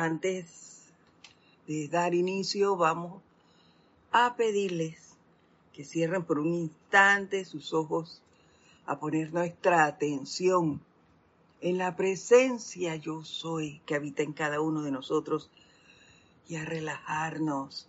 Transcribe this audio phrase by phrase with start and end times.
[0.00, 0.90] Antes
[1.66, 3.20] de dar inicio, vamos
[4.10, 5.14] a pedirles
[5.74, 8.22] que cierren por un instante sus ojos,
[8.86, 10.80] a poner nuestra atención
[11.60, 15.50] en la presencia yo soy que habita en cada uno de nosotros
[16.48, 17.86] y a relajarnos,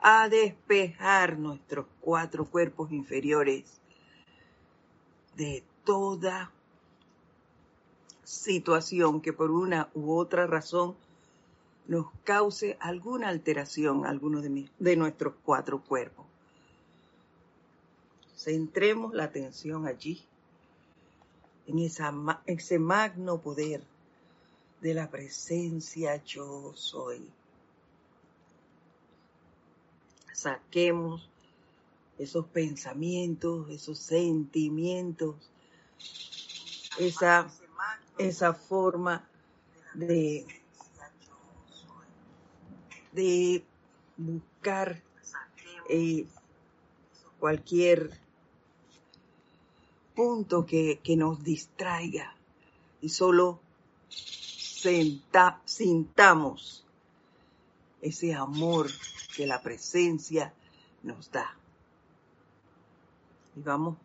[0.00, 3.80] a despejar nuestros cuatro cuerpos inferiores
[5.34, 6.52] de toda
[8.22, 10.94] situación que por una u otra razón
[11.88, 16.26] nos cause alguna alteración a alguno de, de nuestros cuatro cuerpos.
[18.36, 20.22] Centremos la atención allí,
[21.66, 21.78] en
[22.46, 23.82] ese magno poder
[24.80, 27.30] de la presencia yo soy.
[30.32, 31.28] Saquemos
[32.18, 35.34] esos pensamientos, esos sentimientos,
[36.98, 37.50] esa,
[38.18, 39.28] esa forma
[39.94, 40.46] de,
[43.18, 43.64] de
[44.16, 45.02] buscar
[45.88, 46.24] eh,
[47.40, 48.12] cualquier
[50.14, 52.36] punto que, nos distraiga
[53.00, 53.58] y solo
[55.64, 56.84] sintamos
[58.00, 58.88] ese amor
[59.34, 60.54] que la presencia
[61.02, 61.56] nos da.
[63.56, 63.96] Y vamos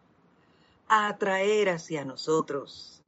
[0.87, 3.03] a atraer hacia nosotros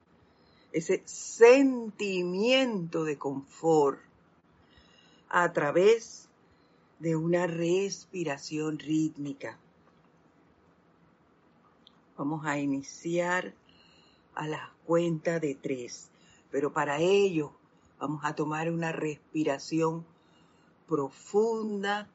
[0.70, 4.05] ese sentimiento de confort
[5.28, 6.28] a través
[6.98, 9.58] de una respiración rítmica.
[12.16, 13.54] Vamos a iniciar
[14.34, 16.10] a la cuenta de tres,
[16.50, 17.52] pero para ello
[17.98, 20.06] vamos a tomar una respiración
[20.86, 22.08] profunda.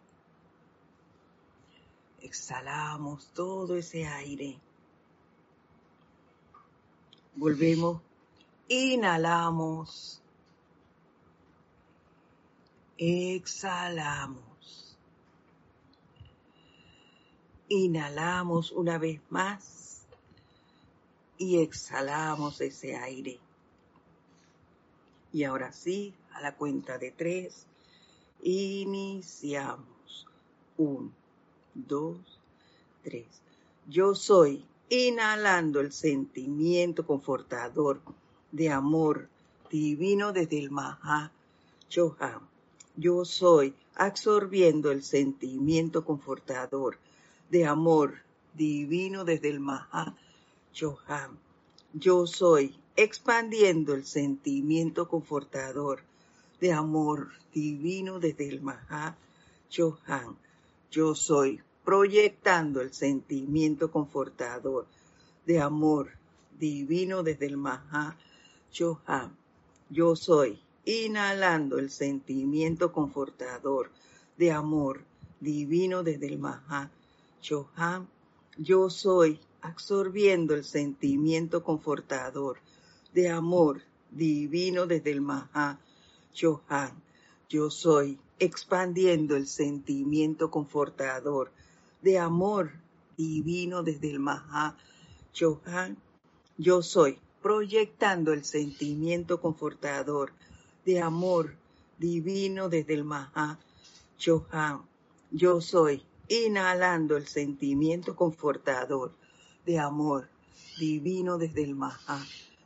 [2.22, 4.60] Exhalamos todo ese aire.
[7.36, 8.02] Volvemos,
[8.68, 10.21] inhalamos,
[13.04, 14.96] exhalamos.
[17.68, 20.04] Inhalamos una vez más
[21.40, 23.40] y exhalamos ese aire.
[25.34, 27.66] Y ahora sí, a la cuenta de tres,
[28.44, 30.28] iniciamos.
[30.78, 31.12] Un,
[31.74, 32.20] dos,
[33.04, 33.42] tres.
[33.88, 38.00] Yo soy inhalando el sentimiento confortador
[38.52, 39.28] de amor
[39.72, 41.32] divino desde el Maha
[41.90, 42.51] Chohan.
[42.96, 46.98] Yo soy absorbiendo el sentimiento confortador
[47.50, 48.16] de amor
[48.54, 50.16] divino desde el Maha
[50.78, 51.40] Johan.
[51.94, 56.02] Yo soy expandiendo el sentimiento confortador
[56.60, 59.16] de amor divino desde el Maha
[59.76, 60.38] Johan.
[60.92, 64.86] Yo soy proyectando el sentimiento confortador
[65.46, 66.12] de amor
[66.60, 68.18] divino desde el Maha
[68.78, 69.36] Johan.
[69.90, 73.92] Yo soy inhalando el sentimiento confortador
[74.38, 75.04] de amor
[75.40, 76.90] divino desde el Maha
[77.48, 78.08] Johan.
[78.58, 82.58] Yo soy absorbiendo el sentimiento confortador
[83.14, 83.82] de amor
[84.12, 85.80] divino desde el Maha
[86.34, 87.02] Chohan.
[87.50, 91.52] Yo soy expandiendo el sentimiento confortador
[92.02, 92.72] de amor
[93.18, 94.78] divino desde el Maha
[95.34, 95.98] Chohan.
[96.58, 100.32] Yo soy proyectando el sentimiento confortador
[100.86, 101.56] de amor
[101.98, 103.60] divino desde el Maha
[104.18, 104.82] Chohan.
[105.32, 109.14] Yo soy inhalando el sentimiento confortador
[109.66, 110.30] de amor
[110.80, 112.26] divino desde el Maha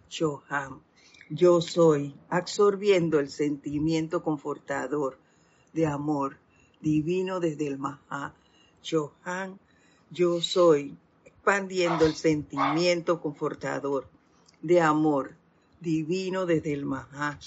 [0.10, 0.82] Chohan.
[1.30, 5.18] Yo soy absorbiendo el sentimiento confortador
[5.74, 6.38] de amor
[6.82, 8.34] divino desde el Maha
[8.82, 9.60] Chohan.
[10.12, 10.96] Yo soy
[11.26, 14.08] expandiendo el sentimiento confortador
[14.62, 15.36] de amor
[15.82, 17.40] divino desde el Maha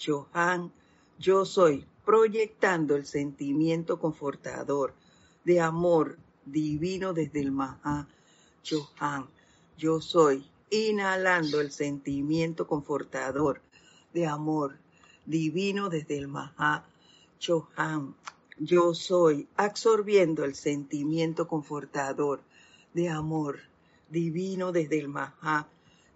[0.00, 0.72] Chohan.
[1.18, 4.94] Yo soy proyectando el sentimiento confortador
[5.44, 6.16] de amor
[6.46, 8.08] divino desde el Maha
[8.62, 9.28] Chohan.
[9.76, 13.60] Yo soy inhalando el sentimiento confortador
[14.14, 14.78] de amor
[15.26, 16.86] divino desde el Maha
[17.38, 18.14] Chohan.
[18.58, 22.40] Yo soy absorbiendo el sentimiento confortador
[22.94, 23.58] de amor
[24.08, 25.68] divino desde el Maha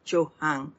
[0.04, 0.72] Chohan.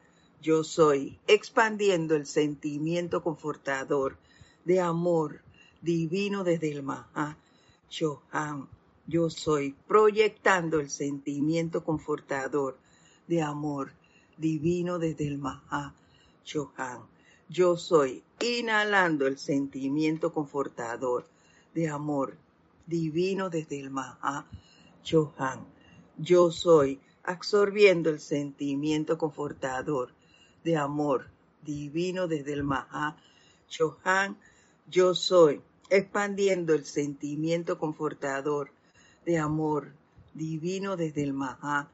[0.46, 4.16] Yo soy expandiendo el sentimiento confortador
[4.64, 5.42] de amor
[5.82, 7.36] divino desde el Maha
[7.90, 8.70] Chohan.
[9.08, 12.78] Yo soy proyectando el sentimiento confortador
[13.26, 13.94] de amor
[14.38, 15.96] divino desde el Maha
[16.44, 17.00] Chohan.
[17.50, 21.26] Yo soy inhalando el sentimiento confortador
[21.74, 22.38] de amor
[22.86, 24.46] divino desde el Maha
[25.02, 25.66] Chohan.
[26.20, 30.14] Yo soy absorbiendo el sentimiento confortador
[30.66, 31.28] de amor
[31.62, 33.16] divino desde el Maha
[33.70, 34.36] Chohan.
[34.90, 38.72] yo soy, expandiendo el sentimiento confortador
[39.26, 39.94] de amor
[40.34, 41.88] divino desde el Maha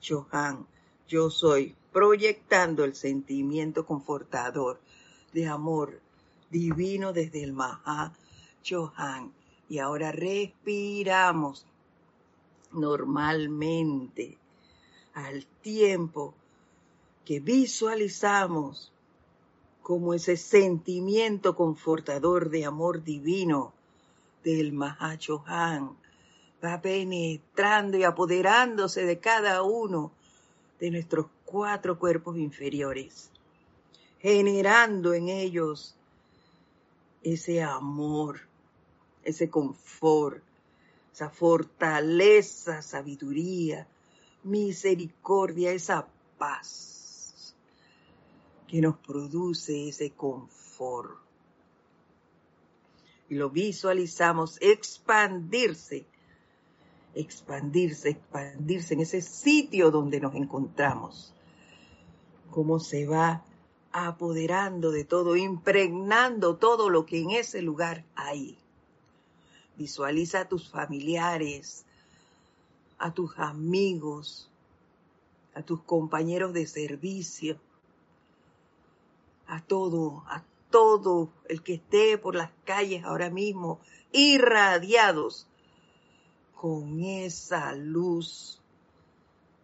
[0.00, 0.66] Chohan.
[1.08, 4.80] Yo soy, proyectando el sentimiento confortador
[5.32, 6.00] de amor
[6.48, 8.12] divino desde el Maha
[8.62, 9.32] Chohan.
[9.68, 11.66] Y ahora respiramos
[12.70, 14.38] normalmente
[15.14, 16.34] al tiempo
[17.24, 18.92] que visualizamos
[19.82, 23.72] como ese sentimiento confortador de amor divino
[24.44, 25.96] del Mahachohan
[26.64, 30.12] va penetrando y apoderándose de cada uno
[30.78, 33.30] de nuestros cuatro cuerpos inferiores,
[34.20, 35.96] generando en ellos
[37.22, 38.40] ese amor,
[39.24, 40.42] ese confort,
[41.12, 43.86] esa fortaleza, sabiduría,
[44.44, 46.06] misericordia, esa
[46.38, 46.91] paz
[48.72, 51.18] que nos produce ese confort.
[53.28, 56.06] Y lo visualizamos expandirse,
[57.14, 61.34] expandirse, expandirse en ese sitio donde nos encontramos.
[62.50, 63.44] Cómo se va
[63.92, 68.56] apoderando de todo, impregnando todo lo que en ese lugar hay.
[69.76, 71.84] Visualiza a tus familiares,
[72.98, 74.50] a tus amigos,
[75.52, 77.60] a tus compañeros de servicio,
[79.52, 85.46] a todo, a todo el que esté por las calles ahora mismo, irradiados
[86.58, 88.62] con esa luz,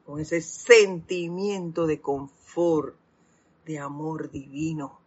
[0.04, 2.96] con ese sentimiento de confort,
[3.64, 4.98] de amor divino.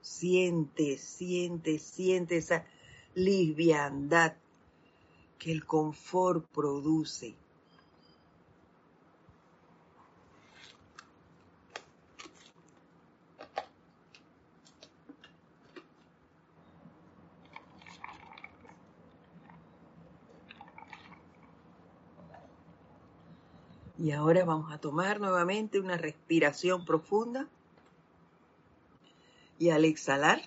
[0.00, 2.66] Siente, siente, siente esa
[3.14, 4.34] liviandad
[5.38, 7.36] que el confort produce.
[24.04, 27.48] Y ahora vamos a tomar nuevamente una respiración profunda.
[29.58, 30.42] Y al exhalar,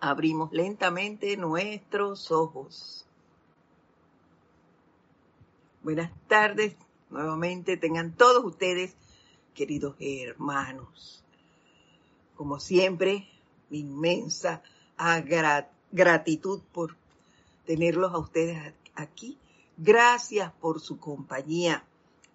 [0.00, 3.04] abrimos lentamente nuestros ojos.
[5.82, 6.74] Buenas tardes,
[7.10, 8.96] nuevamente tengan todos ustedes,
[9.54, 11.22] queridos hermanos.
[12.34, 13.28] Como siempre,
[13.68, 14.62] mi inmensa
[15.92, 16.96] gratitud por
[17.66, 19.36] tenerlos a ustedes aquí.
[19.76, 21.84] Gracias por su compañía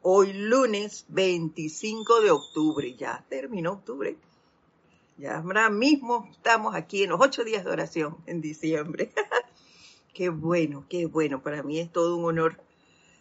[0.05, 4.17] Hoy lunes 25 de octubre, ya terminó octubre.
[5.17, 9.13] Ya ahora mismo estamos aquí en los ocho días de oración en diciembre.
[10.13, 11.41] qué bueno, qué bueno.
[11.41, 12.59] Para mí es todo un honor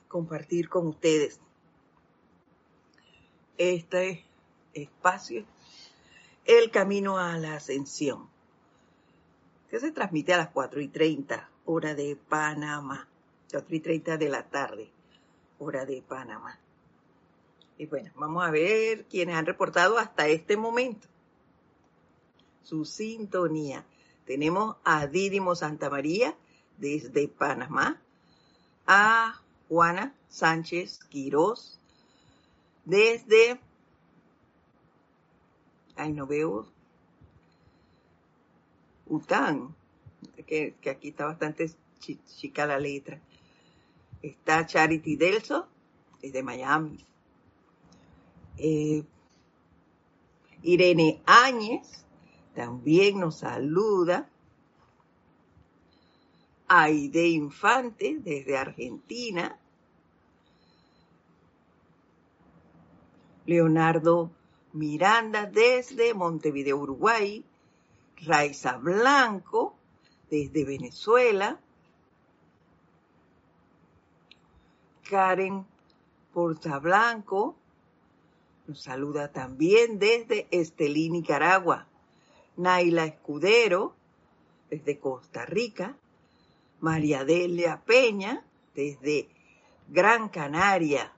[0.09, 1.39] compartir con ustedes
[3.59, 4.25] este
[4.75, 5.45] espacio,
[6.47, 8.29] el camino a la ascensión,
[9.71, 13.07] que se transmite a las 4 y 30, hora de Panamá,
[13.53, 14.91] 4 y 30 de la tarde,
[15.61, 16.59] hora de Panamá.
[17.79, 21.09] Y bueno, vamos a ver quienes han reportado hasta este momento
[22.63, 23.85] su sintonía.
[24.25, 26.37] Tenemos a Didimo Santa María
[26.79, 28.01] desde Panamá,
[28.87, 31.79] a Juana Sánchez Quirós
[32.85, 33.61] desde,
[35.97, 36.67] ay no veo,
[39.07, 39.75] Után,
[40.47, 43.21] que, que aquí está bastante chica la letra.
[44.23, 45.69] Está Charity Delso
[46.21, 47.05] desde Miami.
[48.65, 49.03] Eh,
[50.63, 52.05] Irene Áñez
[52.55, 54.31] también nos saluda.
[56.69, 59.59] Aide Infante desde Argentina.
[63.47, 64.31] Leonardo
[64.73, 67.45] Miranda desde Montevideo, Uruguay.
[68.19, 69.75] Raiza Blanco
[70.31, 71.59] desde Venezuela.
[75.03, 75.67] Karen
[76.33, 77.57] Portablanco
[78.67, 81.89] nos saluda también desde Estelí, Nicaragua.
[82.57, 83.95] Naila Escudero,
[84.71, 85.97] desde Costa Rica.
[86.81, 89.29] María Delia Peña, desde
[89.89, 91.13] Gran Canaria.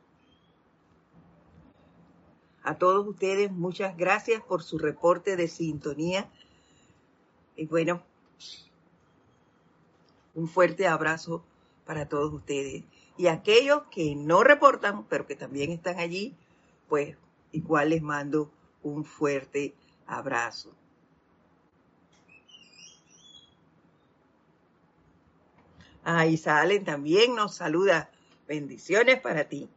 [2.62, 6.30] A todos ustedes, muchas gracias por su reporte de sintonía.
[7.56, 8.02] Y bueno,
[10.34, 11.44] un fuerte abrazo
[11.84, 12.84] para todos ustedes.
[13.16, 16.36] Y aquellos que no reportan, pero que también están allí,
[16.88, 17.16] pues
[17.54, 18.50] igual les mando
[18.82, 19.74] un fuerte
[20.06, 20.74] abrazo.
[26.02, 28.10] Ahí salen también nos saluda.
[28.46, 29.68] Bendiciones para ti.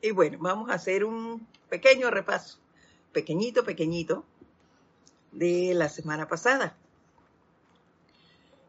[0.00, 2.58] Y bueno, vamos a hacer un pequeño repaso,
[3.12, 4.24] pequeñito, pequeñito,
[5.32, 6.76] de la semana pasada.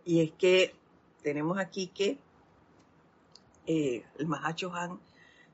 [0.03, 0.75] Y es que
[1.21, 2.17] tenemos aquí que
[3.67, 4.99] eh, el Mahacho Han,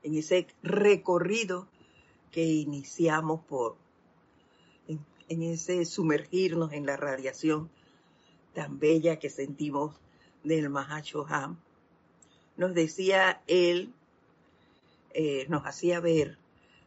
[0.02, 1.68] en ese recorrido
[2.36, 3.78] que iniciamos por,
[4.88, 7.70] en, ese sumergirnos en la radiación
[8.52, 9.96] tan bella que sentimos
[10.44, 11.58] del Mahacho Han,
[12.58, 13.94] nos decía él,
[15.14, 16.36] eh, nos hacía ver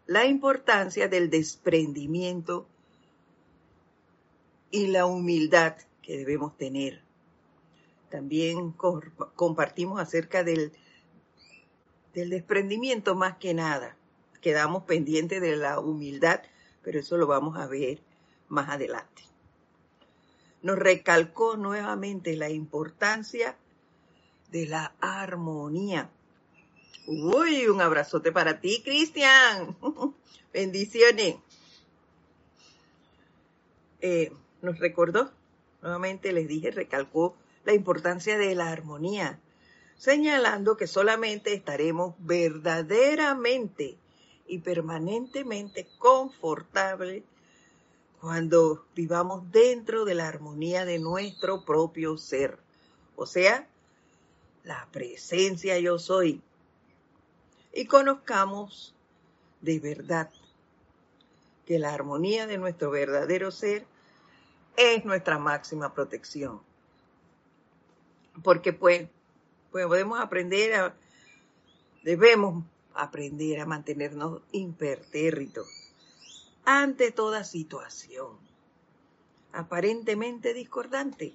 [0.06, 2.68] la importancia del desprendimiento
[4.70, 7.02] y la humildad que debemos tener.
[8.12, 10.74] También compartimos acerca del,
[12.14, 13.96] del desprendimiento más que nada.
[14.42, 16.42] Quedamos pendientes de la humildad,
[16.82, 18.00] pero eso lo vamos a ver
[18.48, 19.24] más adelante.
[20.62, 23.58] Nos recalcó nuevamente la importancia
[24.52, 26.10] de la armonía.
[27.08, 29.78] Uy, un abrazote para ti, Cristian.
[30.54, 31.38] Bendiciones.
[34.02, 34.32] Eh,
[34.62, 35.32] nos recordó,
[35.82, 39.40] nuevamente les dije, recalcó la importancia de la armonía,
[39.98, 43.98] señalando que solamente estaremos verdaderamente
[44.50, 47.24] y permanentemente confortables
[48.20, 52.58] cuando vivamos dentro de la armonía de nuestro propio ser,
[53.16, 53.68] o sea,
[54.64, 56.42] la presencia yo soy,
[57.74, 58.94] y conozcamos
[59.62, 60.30] de verdad
[61.66, 63.86] que la armonía de nuestro verdadero ser
[64.76, 66.60] es nuestra máxima protección.
[68.44, 69.08] Porque pues,
[69.72, 70.96] pues podemos aprender a,
[72.04, 75.68] debemos aprender a mantenernos impertérritos
[76.66, 78.50] ante toda situación
[79.52, 81.34] aparentemente discordante.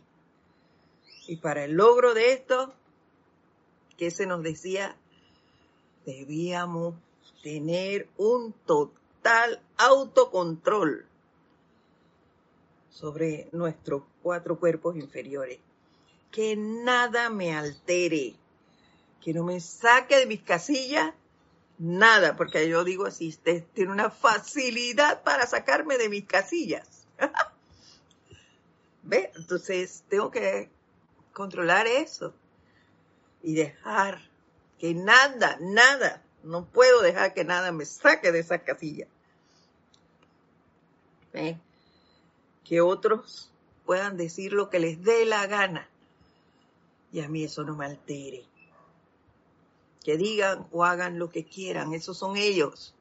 [1.26, 2.74] Y para el logro de esto,
[3.96, 4.96] que se nos decía,
[6.04, 6.94] debíamos
[7.42, 11.06] tener un total autocontrol
[12.90, 15.58] sobre nuestros cuatro cuerpos inferiores.
[16.30, 18.34] Que nada me altere,
[19.22, 21.14] que no me saque de mis casillas,
[21.78, 27.06] nada, porque yo digo así, usted tiene una facilidad para sacarme de mis casillas.
[29.02, 29.30] ¿Ve?
[29.36, 30.70] Entonces tengo que
[31.32, 32.34] controlar eso
[33.42, 34.20] y dejar
[34.78, 39.06] que nada, nada, no puedo dejar que nada me saque de esa casilla.
[41.32, 41.58] ¿Ve?
[42.64, 43.50] que otros
[43.84, 45.88] puedan decir lo que les dé la gana.
[47.12, 48.44] Y a mí eso no me altere.
[50.04, 52.94] Que digan o hagan lo que quieran, esos son ellos.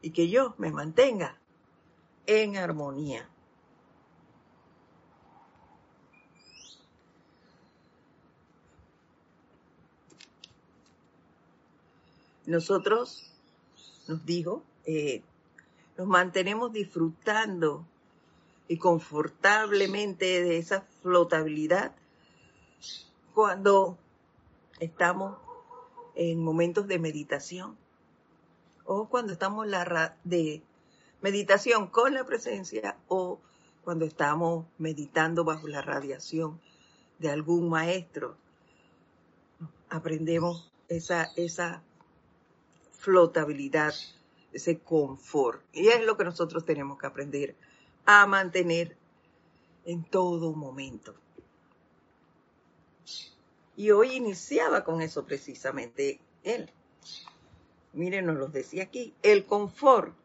[0.00, 1.36] Y que yo me mantenga
[2.26, 3.28] en armonía.
[12.46, 13.30] Nosotros,
[14.06, 15.22] nos dijo, eh,
[15.98, 17.84] nos mantenemos disfrutando
[18.68, 21.94] y confortablemente de esa flotabilidad
[23.34, 23.98] cuando
[24.80, 25.36] estamos
[26.18, 27.78] en momentos de meditación
[28.84, 30.62] o cuando estamos la de
[31.22, 33.38] meditación con la presencia o
[33.84, 36.60] cuando estamos meditando bajo la radiación
[37.20, 38.36] de algún maestro.
[39.88, 41.82] Aprendemos esa, esa
[42.92, 43.94] flotabilidad,
[44.52, 45.62] ese confort.
[45.72, 47.54] Y es lo que nosotros tenemos que aprender
[48.06, 48.96] a mantener
[49.84, 51.14] en todo momento.
[53.78, 56.68] Y hoy iniciaba con eso precisamente él.
[57.92, 59.14] Miren, nos lo decía aquí.
[59.22, 60.16] El confort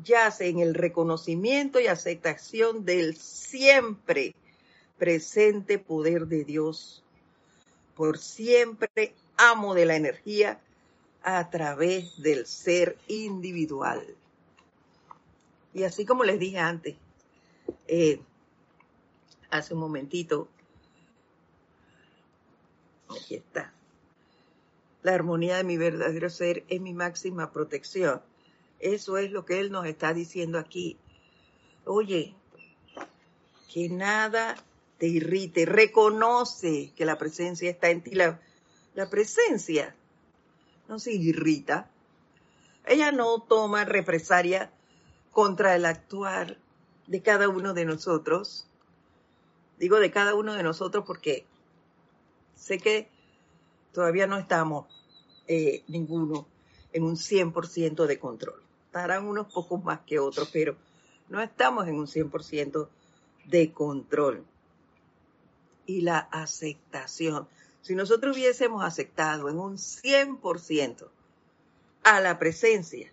[0.00, 4.36] yace en el reconocimiento y aceptación del siempre
[4.96, 7.02] presente poder de Dios,
[7.96, 10.60] por siempre amo de la energía
[11.24, 14.06] a través del ser individual.
[15.74, 16.94] Y así como les dije antes,
[17.88, 18.20] eh,
[19.50, 20.46] hace un momentito,
[23.14, 23.72] aquí está,
[25.02, 28.22] la armonía de mi verdadero ser es mi máxima protección.
[28.78, 30.96] Eso es lo que Él nos está diciendo aquí.
[31.84, 32.34] Oye,
[33.72, 34.56] que nada
[34.98, 38.12] te irrite, reconoce que la presencia está en ti.
[38.14, 38.38] La,
[39.10, 39.96] presencia
[40.88, 41.90] no se irrita.
[42.86, 44.70] Ella no toma represalia
[45.32, 46.58] contra el actuar
[47.08, 48.68] de cada uno de nosotros.
[49.78, 51.46] Digo de cada uno de nosotros porque
[52.62, 53.08] sé que
[53.92, 54.86] todavía no estamos
[55.48, 56.46] eh, ninguno
[56.92, 58.62] en un 100% de control.
[58.86, 60.76] Estarán unos pocos más que otros, pero
[61.28, 62.88] no estamos en un 100%
[63.46, 64.44] de control.
[65.86, 67.48] Y la aceptación.
[67.80, 71.08] Si nosotros hubiésemos aceptado en un 100%
[72.04, 73.12] a la presencia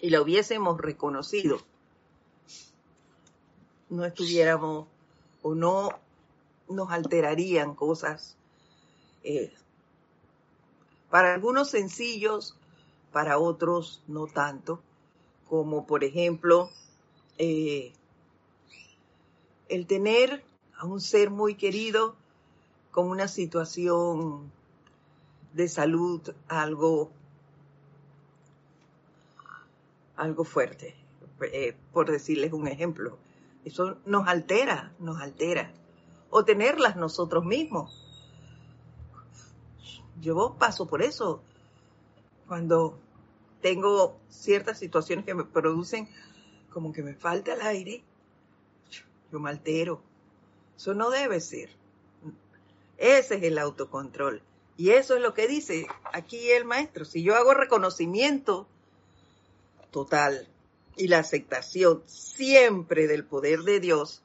[0.00, 1.58] y la hubiésemos reconocido,
[3.88, 4.86] no estuviéramos
[5.42, 6.05] o no
[6.68, 8.36] nos alterarían cosas
[9.22, 9.52] eh,
[11.10, 12.56] para algunos sencillos,
[13.12, 14.80] para otros no tanto,
[15.48, 16.70] como por ejemplo
[17.38, 17.92] eh,
[19.68, 20.44] el tener
[20.76, 22.16] a un ser muy querido
[22.90, 24.50] con una situación
[25.52, 27.10] de salud algo,
[30.16, 30.94] algo fuerte,
[31.52, 33.18] eh, por decirles un ejemplo.
[33.64, 35.72] Eso nos altera, nos altera.
[36.38, 37.90] O tenerlas nosotros mismos.
[40.20, 41.40] Yo paso por eso.
[42.46, 42.98] Cuando
[43.62, 46.10] tengo ciertas situaciones que me producen
[46.70, 48.04] como que me falta el aire,
[49.32, 50.02] yo me altero.
[50.76, 51.70] Eso no debe ser.
[52.98, 54.42] Ese es el autocontrol.
[54.76, 57.06] Y eso es lo que dice aquí el maestro.
[57.06, 58.66] Si yo hago reconocimiento
[59.90, 60.46] total
[60.98, 64.22] y la aceptación siempre del poder de Dios,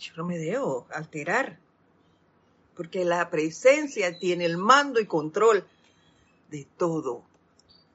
[0.00, 1.58] yo no me debo alterar.
[2.76, 5.66] Porque la presencia tiene el mando y control
[6.50, 7.22] de todo.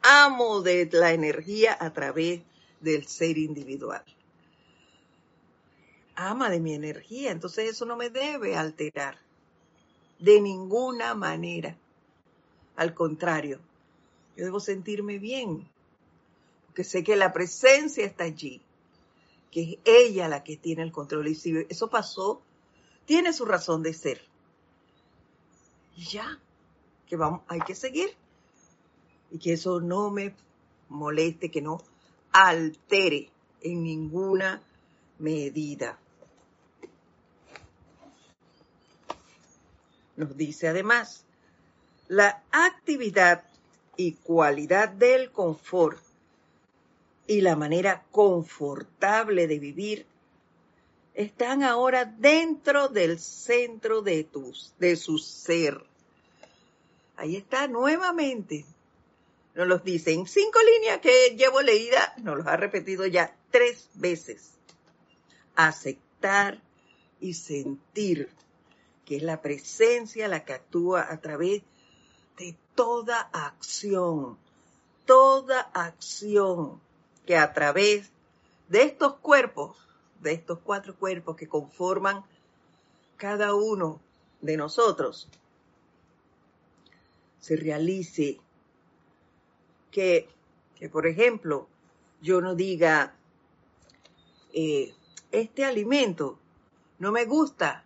[0.01, 2.41] Amo de la energía a través
[2.79, 4.03] del ser individual.
[6.15, 9.17] Ama de mi energía, entonces eso no me debe alterar
[10.19, 11.75] de ninguna manera.
[12.75, 13.59] Al contrario,
[14.37, 15.67] yo debo sentirme bien,
[16.67, 18.61] porque sé que la presencia está allí,
[19.55, 21.29] que es ella la que tiene el control.
[21.29, 22.41] Y si eso pasó,
[23.05, 24.21] tiene su razón de ser.
[25.95, 26.41] Y ya,
[27.07, 28.09] que vamos, hay que seguir.
[29.31, 30.35] Y que eso no me
[30.89, 31.81] moleste, que no
[32.33, 33.29] altere
[33.61, 34.61] en ninguna
[35.19, 35.97] medida.
[40.17, 41.23] Nos dice además,
[42.09, 43.45] la actividad
[43.95, 46.04] y cualidad del confort
[47.27, 50.05] y la manera confortable de vivir
[51.13, 55.83] están ahora dentro del centro de, tus, de su ser.
[57.15, 58.65] Ahí está nuevamente.
[59.55, 63.89] Nos los dice en cinco líneas que llevo leída, nos los ha repetido ya tres
[63.93, 64.51] veces.
[65.55, 66.61] Aceptar
[67.21, 68.29] y sentir
[69.05, 71.61] que es la presencia la que actúa a través
[72.37, 74.37] de toda acción,
[75.05, 76.81] toda acción
[77.25, 78.11] que a través
[78.69, 79.77] de estos cuerpos,
[80.21, 82.23] de estos cuatro cuerpos que conforman
[83.17, 83.99] cada uno
[84.41, 85.27] de nosotros,
[87.39, 88.39] se realice.
[89.91, 90.27] Que,
[90.75, 91.67] que por ejemplo,
[92.21, 93.15] yo no diga,
[94.53, 94.93] eh,
[95.31, 96.37] este alimento
[96.99, 97.85] no me gusta,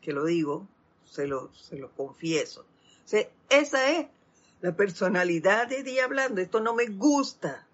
[0.00, 0.66] que lo digo,
[1.04, 2.64] se lo, se lo confieso.
[3.48, 4.06] esa es
[4.60, 6.40] la personalidad de día hablando.
[6.40, 7.67] Esto no me gusta.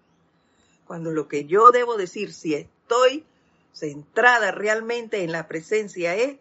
[0.85, 3.25] Cuando lo que yo debo decir, si estoy
[3.73, 6.37] centrada realmente en la presencia, es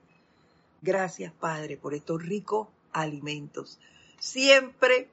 [0.83, 3.79] gracias Padre por estos ricos alimentos.
[4.19, 5.09] Siempre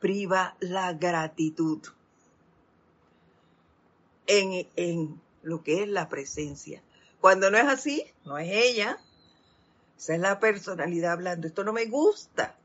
[0.00, 1.80] priva la gratitud
[4.26, 6.82] en, en lo que es la presencia.
[7.20, 8.98] Cuando no es así, no es ella,
[9.96, 11.46] esa es la personalidad hablando.
[11.46, 12.56] Esto no me gusta.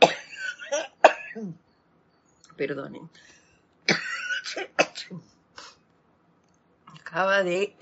[2.56, 3.10] Perdonen.
[7.12, 7.76] Acaba de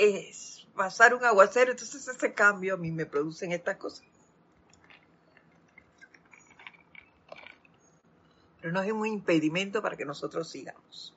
[0.74, 4.04] pasar un aguacero, entonces ese cambio a mí me producen estas cosas.
[8.60, 11.14] Pero no es un impedimento para que nosotros sigamos.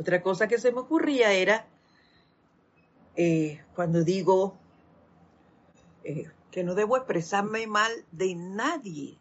[0.00, 1.66] Otra cosa que se me ocurría era
[3.14, 4.56] eh, cuando digo
[6.04, 9.18] eh, que no debo expresarme mal de nadie,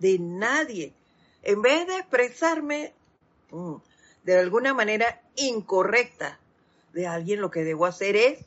[0.00, 0.94] de nadie.
[1.44, 2.92] En vez de expresarme
[3.52, 3.76] mm,
[4.22, 6.38] de alguna manera incorrecta
[6.92, 8.44] de alguien, lo que debo hacer es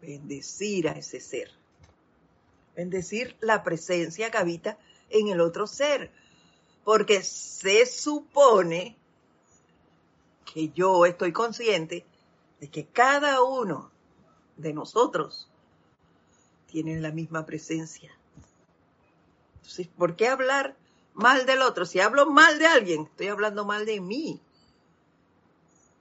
[0.00, 1.50] bendecir a ese ser.
[2.76, 4.78] Bendecir la presencia que habita
[5.10, 6.10] en el otro ser.
[6.84, 8.96] Porque se supone
[10.52, 12.04] que yo estoy consciente
[12.60, 13.90] de que cada uno
[14.56, 15.48] de nosotros
[16.66, 18.12] tiene la misma presencia.
[19.56, 20.76] Entonces, ¿por qué hablar
[21.14, 21.84] mal del otro?
[21.84, 24.40] Si hablo mal de alguien, estoy hablando mal de mí.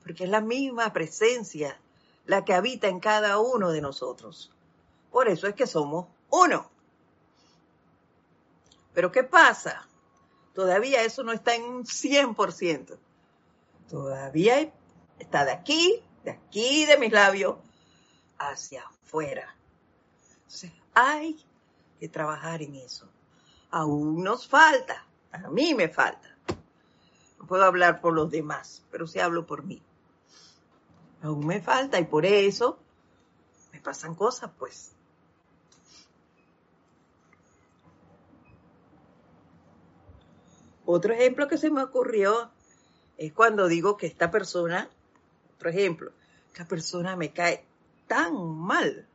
[0.04, 1.80] Porque es la misma presencia
[2.26, 4.52] la que habita en cada uno de nosotros.
[5.12, 6.69] Por eso es que somos uno.
[8.93, 9.88] Pero ¿qué pasa?
[10.54, 12.97] Todavía eso no está en un 100%.
[13.89, 14.71] Todavía
[15.19, 17.56] está de aquí de aquí de mis labios
[18.38, 19.56] hacia afuera.
[20.34, 21.43] Entonces, hay
[22.00, 23.08] que trabajar en eso.
[23.71, 26.36] Aún nos falta, a mí me falta.
[27.39, 29.81] No puedo hablar por los demás, pero sí hablo por mí.
[31.23, 32.79] Aún me falta y por eso
[33.71, 34.91] me pasan cosas, pues.
[40.86, 42.51] Otro ejemplo que se me ocurrió
[43.17, 44.89] es cuando digo que esta persona,
[45.55, 46.12] otro ejemplo,
[46.47, 47.63] esta persona me cae
[48.07, 49.07] tan mal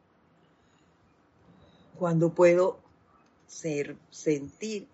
[1.98, 2.85] cuando puedo
[3.46, 4.86] ser, sentir,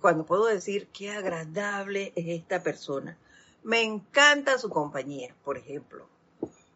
[0.00, 3.16] cuando puedo decir qué agradable es esta persona.
[3.62, 6.06] Me encanta su compañía, por ejemplo.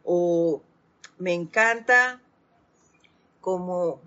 [0.03, 0.61] O
[1.17, 2.21] me encanta
[3.41, 3.99] cómo,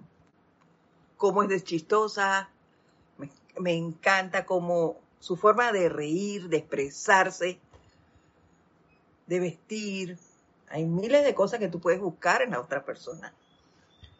[1.17, 2.49] cómo es de chistosa,
[3.17, 7.59] me, me encanta cómo su forma de reír, de expresarse,
[9.27, 10.19] de vestir.
[10.69, 13.35] Hay miles de cosas que tú puedes buscar en la otra persona.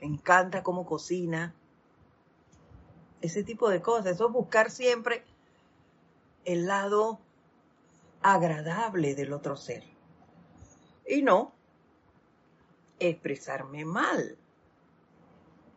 [0.01, 1.55] Me encanta cómo cocina.
[3.21, 4.15] Ese tipo de cosas.
[4.15, 5.25] Eso es buscar siempre
[6.45, 7.19] el lado
[8.23, 9.85] agradable del otro ser.
[11.07, 11.53] Y no
[12.99, 14.37] expresarme mal.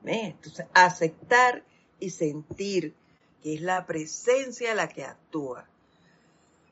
[0.03, 1.63] Entonces, aceptar
[1.99, 2.95] y sentir
[3.41, 5.67] que es la presencia la que actúa.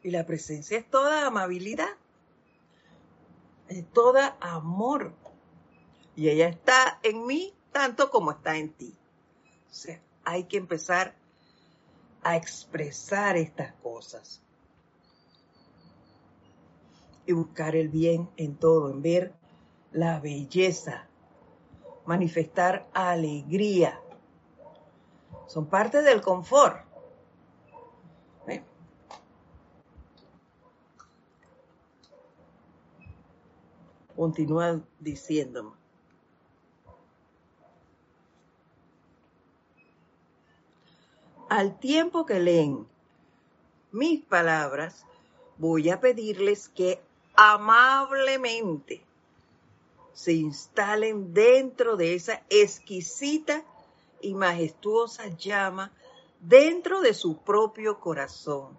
[0.02, 1.90] Y la presencia es toda amabilidad,
[3.68, 5.14] es toda amor.
[6.16, 8.96] Y ella está en mí tanto como está en ti.
[9.70, 11.16] O sea, hay que empezar
[12.22, 14.44] a expresar estas cosas.
[17.26, 19.34] Y buscar el bien en todo, en ver
[19.92, 21.08] la belleza,
[22.06, 24.00] manifestar alegría,
[25.48, 26.88] son parte del confort.
[34.16, 35.79] Continúa diciéndome.
[41.50, 42.88] Al tiempo que leen
[43.92, 45.04] mis palabras,
[45.58, 47.02] voy a pedirles que
[47.36, 49.02] amablemente
[50.14, 53.64] se instalen dentro de esa exquisita
[54.22, 55.92] y majestuosa llama
[56.40, 58.78] dentro de su propio corazón.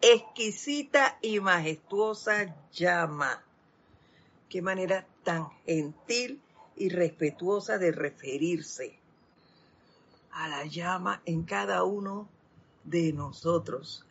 [0.00, 3.40] Exquisita y majestuosa llama.
[4.48, 6.42] Qué manera tan gentil
[6.74, 9.03] y respetuosa de referirse
[10.34, 12.28] a la llama en cada uno
[12.82, 14.04] de nosotros.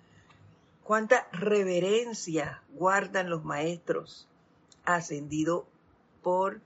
[0.83, 4.27] Cuánta reverencia guardan los maestros
[4.85, 5.65] ascendido
[6.23, 6.61] por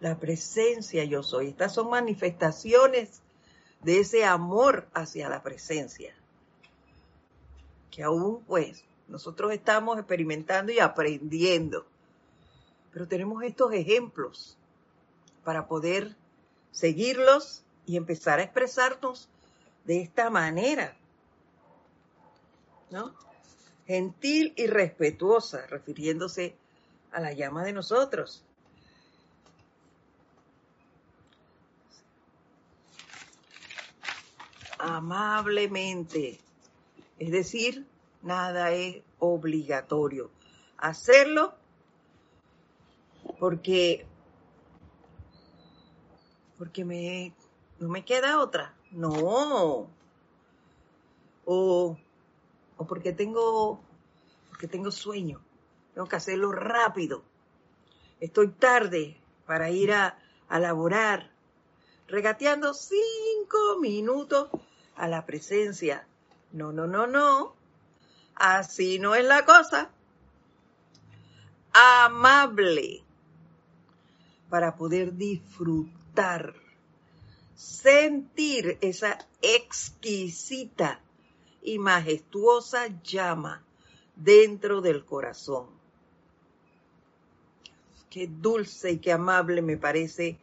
[0.00, 1.48] la presencia yo soy.
[1.48, 3.20] Estas son manifestaciones
[3.82, 6.14] de ese amor hacia la presencia.
[7.90, 11.86] Que aún pues nosotros estamos experimentando y aprendiendo.
[12.92, 14.56] Pero tenemos estos ejemplos
[15.44, 16.16] para poder
[16.70, 19.28] seguirlos y empezar a expresarnos
[19.84, 20.96] de esta manera.
[22.90, 23.14] ¿No?
[23.86, 26.56] Gentil y respetuosa, refiriéndose
[27.12, 28.44] a la llama de nosotros.
[34.78, 36.38] amablemente.
[37.18, 37.86] Es decir,
[38.22, 40.30] nada es obligatorio.
[40.78, 41.54] Hacerlo
[43.38, 44.06] porque
[46.58, 47.32] porque me
[47.78, 48.74] no me queda otra.
[48.90, 49.88] No.
[51.44, 51.96] O,
[52.76, 53.80] o porque tengo
[54.50, 55.40] porque tengo sueño.
[55.94, 57.22] Tengo que hacerlo rápido.
[58.20, 61.30] Estoy tarde para ir a, a laborar.
[62.08, 64.48] Regateando cinco minutos
[64.96, 66.06] a la presencia.
[66.52, 67.54] No, no, no, no.
[68.34, 69.90] Así no es la cosa.
[71.72, 73.06] Amable
[74.48, 76.54] para poder disfrutar,
[77.56, 81.00] sentir esa exquisita
[81.62, 83.64] y majestuosa llama
[84.14, 85.66] dentro del corazón.
[88.10, 90.38] Qué dulce y qué amable me parece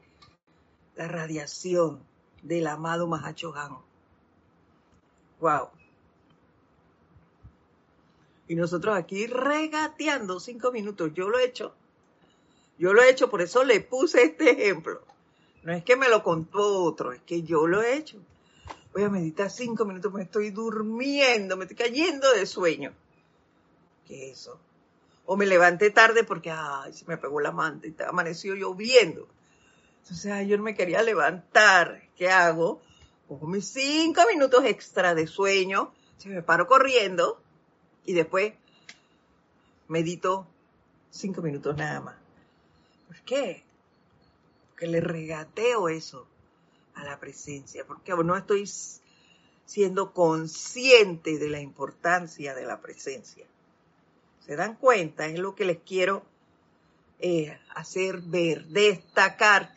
[0.95, 2.03] la radiación
[2.41, 3.77] del amado Mahachohan.
[5.39, 5.69] Wow.
[8.47, 11.11] Y nosotros aquí regateando cinco minutos.
[11.13, 11.73] Yo lo he hecho.
[12.77, 15.12] Yo lo he hecho, por eso le puse este ejemplo.
[15.63, 18.17] No es que me lo contó otro, es que yo lo he hecho.
[18.93, 22.93] Voy a meditar cinco minutos, me estoy durmiendo, me estoy cayendo de sueño.
[24.07, 24.59] ¿Qué es eso?
[25.25, 29.27] O me levanté tarde porque, ay, se me pegó la manta y amaneció lloviendo.
[30.01, 32.03] Entonces, yo no me quería levantar.
[32.17, 32.81] ¿Qué hago?
[33.27, 37.41] cojo mis cinco minutos extra de sueño, se me paro corriendo
[38.05, 38.53] y después
[39.87, 40.45] medito
[41.09, 42.15] cinco minutos nada más.
[43.07, 43.63] ¿Por qué?
[44.73, 46.27] Porque le regateo eso
[46.95, 48.69] a la presencia, porque no estoy
[49.65, 53.45] siendo consciente de la importancia de la presencia.
[54.45, 55.27] ¿Se dan cuenta?
[55.27, 56.23] Es lo que les quiero
[57.19, 59.75] eh, hacer ver, destacar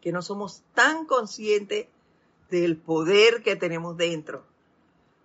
[0.00, 1.86] que no somos tan conscientes
[2.50, 4.44] del poder que tenemos dentro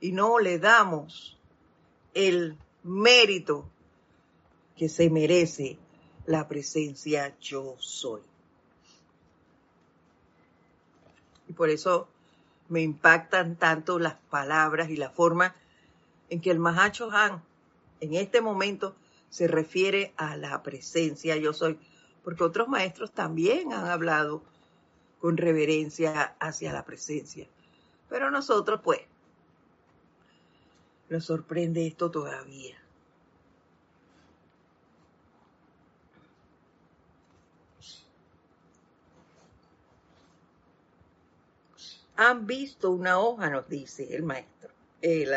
[0.01, 1.37] y no le damos
[2.13, 3.69] el mérito
[4.75, 5.77] que se merece
[6.25, 8.21] la presencia yo soy.
[11.44, 12.07] Y por eso
[12.69, 15.55] me impactan tanto las palabras y la forma
[16.29, 17.43] en que el Mahacho Han
[17.99, 18.95] en este momento
[19.29, 21.79] se refiere a la presencia yo soy,
[22.23, 24.43] porque otros maestros también han hablado
[25.19, 27.47] con reverencia hacia la presencia.
[28.09, 28.99] Pero nosotros, pues,
[31.09, 32.77] nos sorprende esto todavía.
[42.17, 44.69] Han visto una hoja, nos dice el maestro,
[45.01, 45.33] el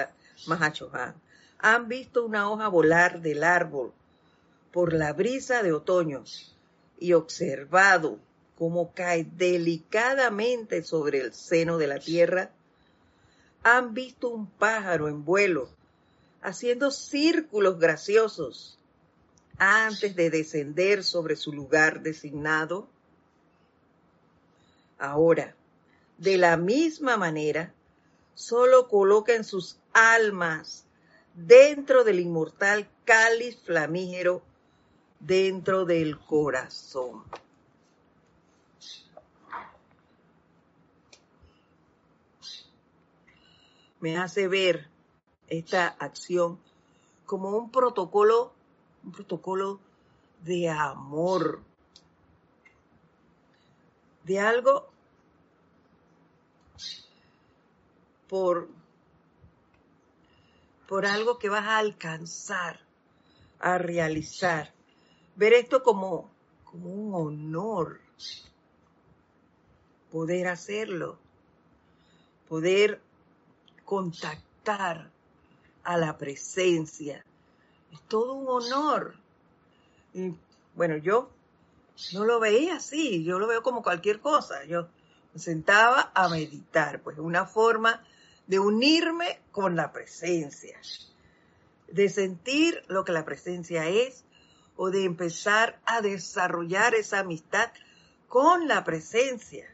[0.47, 1.15] Mahachohan.
[1.59, 3.93] Han visto una hoja volar del árbol
[4.73, 6.23] por la brisa de otoño
[7.01, 8.19] y observado
[8.57, 12.51] cómo cae delicadamente sobre el seno de la tierra.
[13.65, 15.69] Han visto un pájaro en vuelo
[16.43, 18.79] haciendo círculos graciosos
[19.59, 22.89] antes de descender sobre su lugar designado.
[24.99, 25.55] Ahora,
[26.19, 27.73] de la misma manera,
[28.35, 30.85] solo coloquen sus almas
[31.35, 34.43] dentro del inmortal cáliz flamígero,
[35.21, 37.25] dentro del corazón.
[44.01, 44.89] Me hace ver
[45.49, 46.61] esta acción
[47.27, 48.53] como un protocolo,
[49.05, 49.81] un protocolo
[50.45, 51.63] de amor,
[54.25, 54.88] de algo
[58.29, 58.69] por,
[60.89, 62.81] por algo que vas a alcanzar,
[63.59, 64.73] a realizar.
[65.37, 66.31] Ver esto como,
[66.65, 68.01] como un honor,
[70.11, 71.19] poder hacerlo,
[72.49, 73.01] poder
[73.85, 75.11] contactar
[75.85, 77.25] a la presencia.
[77.93, 79.15] Es todo un honor.
[80.13, 80.35] Y,
[80.75, 81.31] bueno, yo
[82.13, 84.65] no lo veía así, yo lo veo como cualquier cosa.
[84.65, 84.89] Yo
[85.33, 88.05] me sentaba a meditar, pues una forma
[88.49, 90.81] de unirme con la presencia,
[91.87, 94.25] de sentir lo que la presencia es
[94.77, 97.71] o de empezar a desarrollar esa amistad
[98.27, 99.69] con la presencia.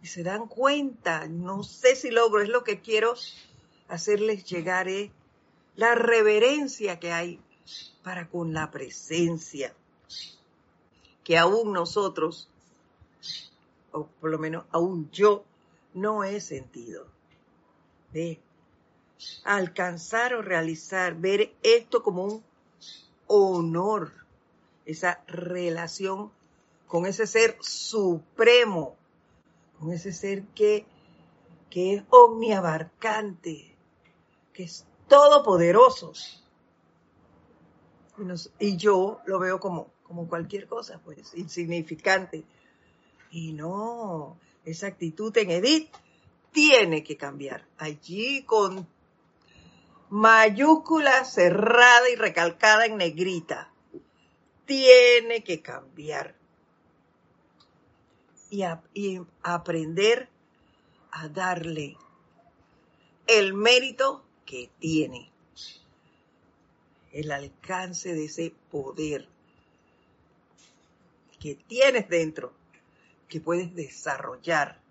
[0.00, 3.14] Y se dan cuenta, no sé si logro, es lo que quiero
[3.88, 5.10] hacerles llegar, es
[5.74, 7.40] la reverencia que hay
[8.04, 9.74] para con la presencia,
[11.24, 12.48] que aún nosotros,
[13.90, 15.44] o por lo menos aún yo,
[15.94, 17.06] no he sentido
[18.12, 18.40] de
[19.44, 22.44] alcanzar o realizar, ver esto como un
[23.26, 24.12] honor,
[24.84, 26.30] esa relación
[26.86, 28.96] con ese ser supremo,
[29.78, 30.84] con ese ser que,
[31.70, 33.74] que es omniabarcante,
[34.52, 36.12] que es todopoderoso.
[38.58, 42.44] Y, y yo lo veo como, como cualquier cosa, pues, insignificante.
[43.30, 45.88] Y no, esa actitud en Edith
[46.52, 47.66] tiene que cambiar.
[47.78, 48.86] Allí con
[50.10, 53.72] mayúscula cerrada y recalcada en negrita.
[54.66, 56.36] Tiene que cambiar.
[58.50, 58.62] Y,
[59.42, 60.28] aprender
[61.10, 61.96] a darle
[63.26, 65.30] el mérito que tiene.
[67.12, 69.28] El alcance de ese poder
[71.40, 72.52] que tienes dentro,
[73.28, 74.81] que puedes desarrollar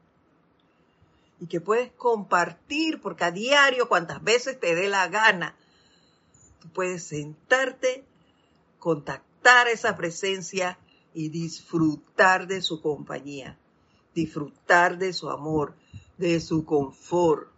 [1.42, 5.56] y que puedes compartir, porque a diario, cuantas veces te dé la gana,
[6.60, 8.06] tú puedes sentarte,
[8.78, 10.78] contactar esa presencia
[11.16, 13.58] y disfrutar de su compañía,
[14.14, 15.74] disfrutar de su amor,
[16.20, 17.50] de su confort.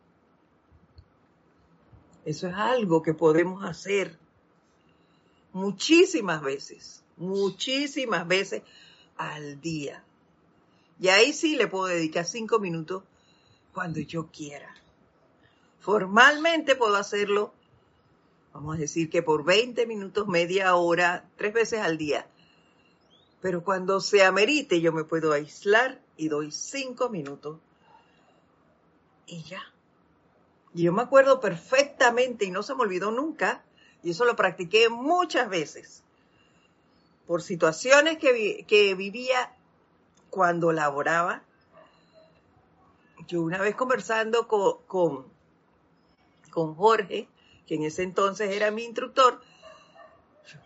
[2.23, 4.17] Eso es algo que podemos hacer
[5.51, 8.63] muchísimas veces, muchísimas veces
[9.17, 10.05] al día.
[11.01, 13.03] Y ahí sí le puedo dedicar cinco minutos
[13.73, 14.73] cuando yo quiera.
[15.79, 17.53] Formalmente puedo hacerlo,
[18.53, 22.27] vamos a decir que por 20 minutos, media hora, tres veces al día.
[23.41, 27.59] Pero cuando se amerite, yo me puedo aislar y doy cinco minutos
[29.25, 29.61] y ya.
[30.73, 33.63] Y yo me acuerdo perfectamente y no se me olvidó nunca,
[34.01, 36.03] y eso lo practiqué muchas veces,
[37.27, 39.53] por situaciones que, que vivía
[40.29, 41.43] cuando laboraba
[43.27, 45.25] yo una vez conversando con,
[46.49, 47.27] con Jorge,
[47.67, 49.41] que en ese entonces era mi instructor,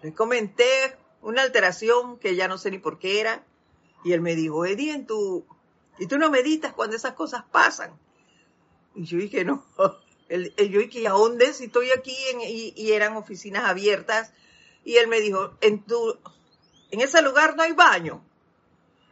[0.02, 3.44] le comenté una alteración que ya no sé ni por qué era,
[4.04, 5.46] y él me dijo, Eddie, en tu...
[6.00, 7.98] ¿y tú no meditas cuando esas cosas pasan?
[8.96, 9.66] Y yo dije, no,
[10.30, 11.54] el, yo dije, ¿a dónde?
[11.54, 12.16] Si estoy aquí
[12.76, 14.34] y, eran oficinas abiertas.
[14.84, 16.18] Y él me dijo, en tu,
[16.92, 18.24] en ese lugar no hay baño.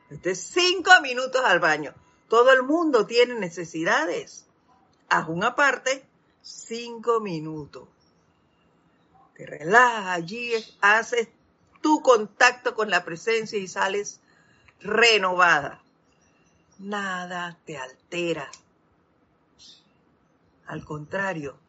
[0.09, 1.93] Este cinco minutos al baño.
[2.29, 4.45] Todo el mundo tiene necesidades.
[5.09, 6.05] Haz una parte,
[6.41, 7.87] cinco minutos.
[9.35, 11.27] Te relajas allí, haces
[11.81, 14.19] tu contacto con la presencia y sales
[14.79, 15.83] renovada.
[16.79, 18.49] Nada te altera.
[20.65, 21.59] Al contrario,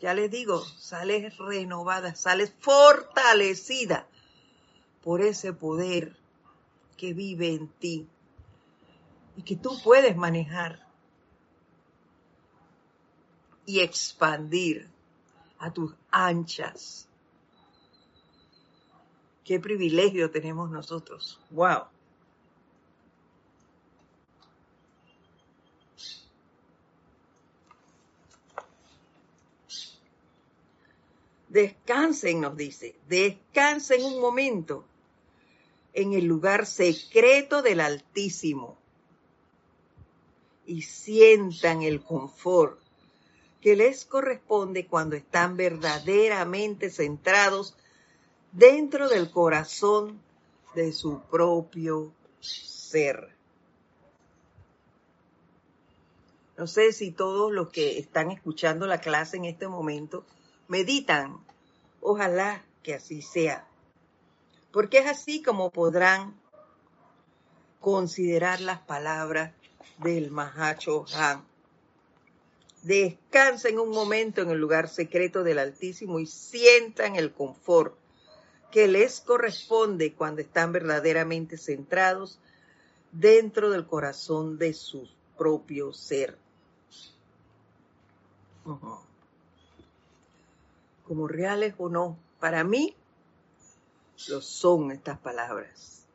[0.00, 4.06] ya les digo, sales renovada, sales fortalecida
[5.02, 6.16] por ese poder
[6.96, 8.08] que vive en ti
[9.36, 10.86] y que tú puedes manejar
[13.66, 14.88] y expandir
[15.58, 17.08] a tus anchas.
[19.44, 21.40] Qué privilegio tenemos nosotros.
[21.50, 21.84] Wow.
[31.48, 34.84] Descansen, nos dice, descansen un momento
[35.94, 38.76] en el lugar secreto del Altísimo
[40.66, 42.78] y sientan el confort
[43.60, 47.76] que les corresponde cuando están verdaderamente centrados
[48.52, 50.20] dentro del corazón
[50.74, 53.34] de su propio ser.
[56.56, 60.24] No sé si todos los que están escuchando la clase en este momento
[60.68, 61.44] meditan.
[62.00, 63.66] Ojalá que así sea.
[64.70, 66.38] Porque es así como podrán
[67.80, 69.52] considerar las palabras
[69.98, 71.44] del Mahacho Han.
[72.82, 77.94] Descansen un momento en el lugar secreto del Altísimo y sientan el confort
[78.70, 82.38] que les corresponde cuando están verdaderamente centrados
[83.12, 86.36] dentro del corazón de su propio ser
[91.06, 92.94] como reales o no, para mí
[94.28, 96.05] lo son estas palabras.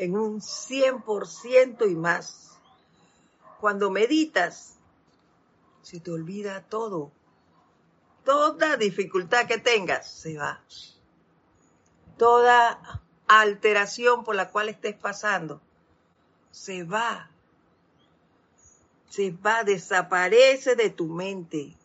[0.00, 2.58] En un 100% y más.
[3.60, 4.76] Cuando meditas,
[5.82, 7.12] se te olvida todo.
[8.24, 10.60] Toda dificultad que tengas se va.
[12.16, 15.60] Toda alteración por la cual estés pasando
[16.50, 17.30] se va.
[19.08, 21.76] Se va, desaparece de tu mente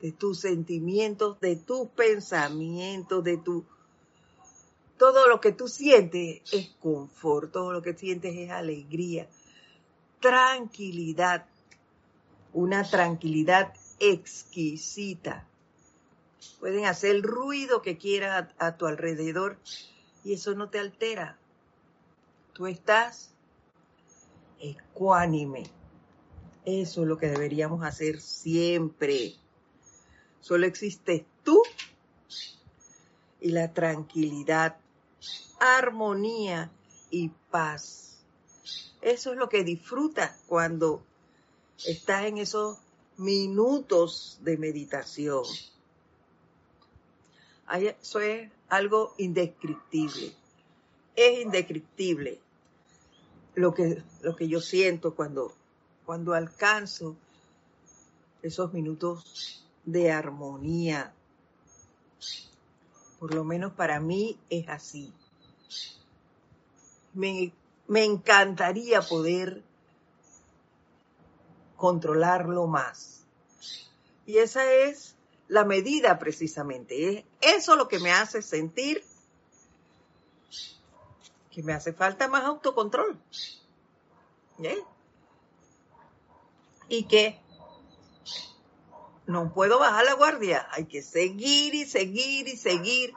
[0.00, 3.64] de tus sentimientos, de tus pensamientos, de tu...
[5.00, 9.26] Todo lo que tú sientes es confort, todo lo que sientes es alegría,
[10.20, 11.46] tranquilidad,
[12.52, 15.48] una tranquilidad exquisita.
[16.58, 19.56] Pueden hacer el ruido que quieras a, a tu alrededor
[20.22, 21.38] y eso no te altera.
[22.52, 23.32] Tú estás
[24.58, 25.62] ecuánime.
[26.66, 29.32] Eso es lo que deberíamos hacer siempre.
[30.40, 31.62] Solo existes tú
[33.40, 34.76] y la tranquilidad,
[35.60, 36.72] armonía
[37.10, 38.18] y paz.
[39.02, 41.02] Eso es lo que disfrutas cuando
[41.86, 42.78] estás en esos
[43.16, 45.44] minutos de meditación.
[47.72, 50.34] Eso es algo indescriptible.
[51.14, 52.40] Es indescriptible
[53.54, 55.54] lo que, lo que yo siento cuando,
[56.04, 57.16] cuando alcanzo
[58.42, 61.12] esos minutos de armonía.
[63.18, 65.12] Por lo menos para mí es así.
[67.14, 67.52] Me,
[67.86, 69.62] me encantaría poder
[71.76, 73.24] controlarlo más.
[74.26, 75.16] Y esa es
[75.48, 77.26] la medida precisamente.
[77.40, 79.04] Es eso lo que me hace sentir
[81.50, 83.18] que me hace falta más autocontrol.
[86.88, 87.40] Y que
[89.26, 93.14] no puedo bajar la guardia, hay que seguir y seguir y seguir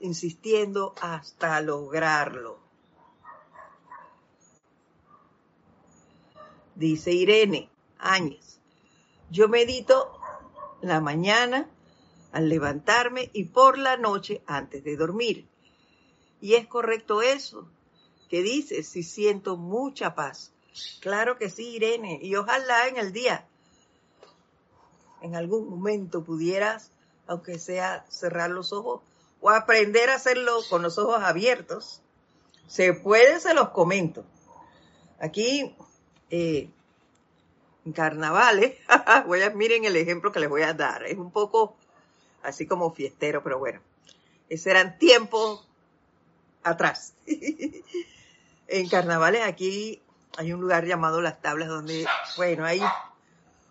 [0.00, 2.58] insistiendo hasta lograrlo.
[6.74, 8.58] Dice Irene Áñez,
[9.30, 10.18] yo medito
[10.80, 11.68] la mañana
[12.32, 15.46] al levantarme y por la noche antes de dormir.
[16.40, 17.68] Y es correcto eso
[18.30, 20.52] que dice, si siento mucha paz.
[21.00, 23.46] Claro que sí, Irene, y ojalá en el día
[25.20, 26.92] en algún momento pudieras,
[27.26, 29.02] aunque sea cerrar los ojos
[29.40, 32.02] o aprender a hacerlo con los ojos abiertos,
[32.66, 34.24] se puede, se los comento.
[35.18, 35.74] Aquí,
[36.30, 36.68] eh,
[37.84, 38.76] en carnavales,
[39.26, 41.76] voy a, miren el ejemplo que les voy a dar, es un poco
[42.42, 43.80] así como fiestero, pero bueno,
[44.48, 45.66] ese eran tiempos
[46.62, 47.14] atrás.
[48.68, 50.02] en carnavales aquí
[50.36, 52.80] hay un lugar llamado Las Tablas donde, bueno, hay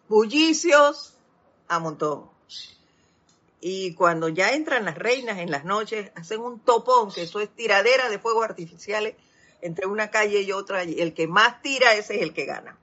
[0.07, 1.15] bullicios
[1.67, 2.30] a montón.
[3.62, 7.49] Y cuando ya entran las reinas en las noches, hacen un topón, que eso es
[7.49, 9.16] tiradera de fuegos artificiales
[9.62, 10.84] entre una calle y otra.
[10.86, 12.78] Y el que más tira, ese es el que gana.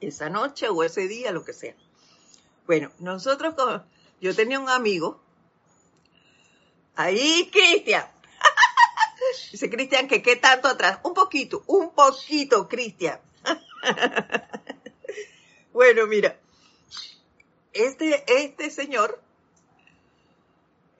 [0.00, 1.74] Esa noche o ese día, lo que sea.
[2.66, 3.54] Bueno, nosotros,
[4.20, 5.20] yo tenía un amigo,
[6.96, 8.06] ahí Cristian,
[9.52, 10.98] Dice Cristian que qué tanto atrás.
[11.02, 13.20] Un poquito, un poquito, Cristian.
[15.72, 16.38] bueno, mira,
[17.72, 19.20] este, este señor,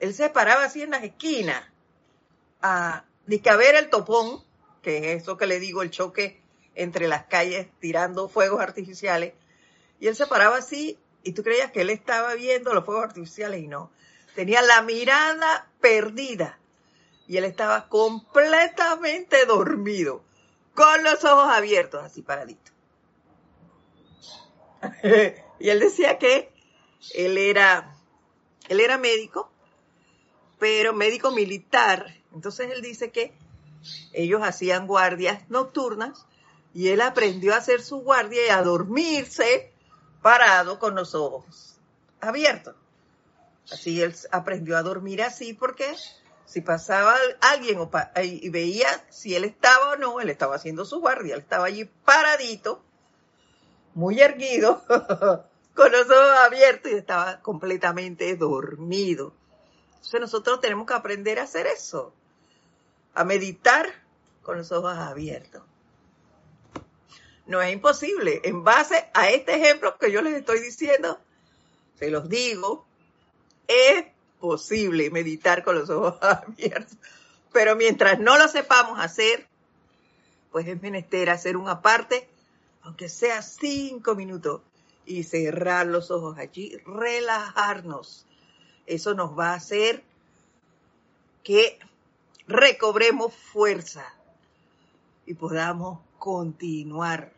[0.00, 1.62] él se paraba así en las esquinas,
[2.62, 4.44] a, que a ver el topón,
[4.82, 6.40] que es eso que le digo, el choque
[6.74, 9.34] entre las calles tirando fuegos artificiales,
[9.98, 13.60] y él se paraba así y tú creías que él estaba viendo los fuegos artificiales
[13.60, 13.90] y no.
[14.34, 16.58] Tenía la mirada perdida
[17.26, 20.22] y él estaba completamente dormido,
[20.74, 22.70] con los ojos abiertos, así paradito.
[25.58, 26.52] y él decía que
[27.14, 27.96] él era,
[28.68, 29.50] él era médico,
[30.58, 32.14] pero médico militar.
[32.32, 33.32] Entonces él dice que
[34.12, 36.26] ellos hacían guardias nocturnas
[36.74, 39.72] y él aprendió a hacer su guardia y a dormirse
[40.22, 41.76] parado con los ojos
[42.20, 42.74] abiertos.
[43.70, 45.94] Así él aprendió a dormir así porque
[46.44, 47.80] si pasaba alguien
[48.22, 51.84] y veía si él estaba o no, él estaba haciendo su guardia, él estaba allí
[52.04, 52.82] paradito,
[53.94, 54.84] muy erguido,
[55.74, 59.32] con los ojos abiertos y estaba completamente dormido.
[60.06, 62.14] Entonces nosotros tenemos que aprender a hacer eso,
[63.12, 63.92] a meditar
[64.40, 65.64] con los ojos abiertos.
[67.44, 68.40] No es imposible.
[68.44, 71.18] En base a este ejemplo que yo les estoy diciendo,
[71.98, 72.86] se los digo,
[73.66, 74.04] es
[74.38, 76.96] posible meditar con los ojos abiertos.
[77.52, 79.48] Pero mientras no lo sepamos hacer,
[80.52, 82.28] pues es menester hacer una parte,
[82.82, 84.62] aunque sea cinco minutos,
[85.04, 88.26] y cerrar los ojos allí, relajarnos.
[88.86, 90.02] Eso nos va a hacer
[91.42, 91.78] que
[92.46, 94.14] recobremos fuerza
[95.26, 97.32] y podamos continuar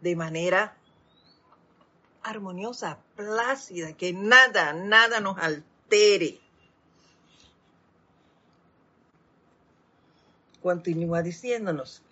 [0.00, 0.76] de manera
[2.22, 6.38] armoniosa, plácida, que nada, nada nos altere.
[10.62, 12.02] Continúa diciéndonos,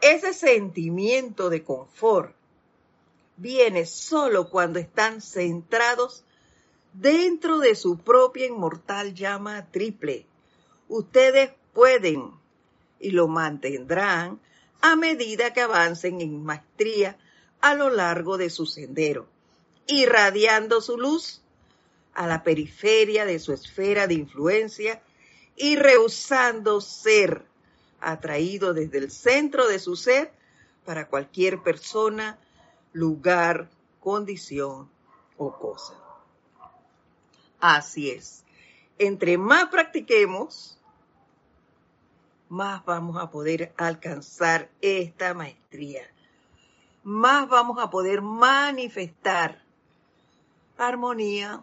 [0.00, 2.34] ese sentimiento de confort
[3.36, 6.24] viene solo cuando están centrados
[7.00, 10.26] dentro de su propia inmortal llama triple.
[10.88, 12.30] Ustedes pueden
[12.98, 14.40] y lo mantendrán
[14.80, 17.18] a medida que avancen en maestría
[17.60, 19.26] a lo largo de su sendero,
[19.86, 21.42] irradiando su luz
[22.14, 25.02] a la periferia de su esfera de influencia
[25.54, 27.44] y rehusando ser
[28.00, 30.32] atraído desde el centro de su ser
[30.84, 32.38] para cualquier persona,
[32.92, 33.68] lugar,
[34.00, 34.88] condición
[35.36, 36.05] o cosa.
[37.68, 38.44] Así es.
[38.96, 40.78] Entre más practiquemos,
[42.48, 46.02] más vamos a poder alcanzar esta maestría.
[47.02, 49.64] Más vamos a poder manifestar
[50.78, 51.60] armonía,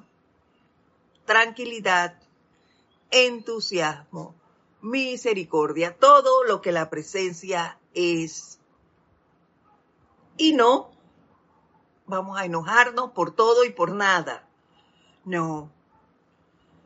[1.24, 2.20] tranquilidad,
[3.10, 4.36] entusiasmo,
[4.82, 8.60] misericordia, todo lo que la presencia es.
[10.36, 10.92] Y no
[12.08, 14.46] vamos a enojarnos por todo y por nada.
[15.24, 15.72] No.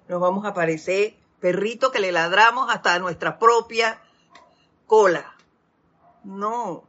[0.08, 4.02] Nos vamos a parecer perrito que le ladramos hasta nuestra propia
[4.86, 5.36] cola.
[6.24, 6.88] No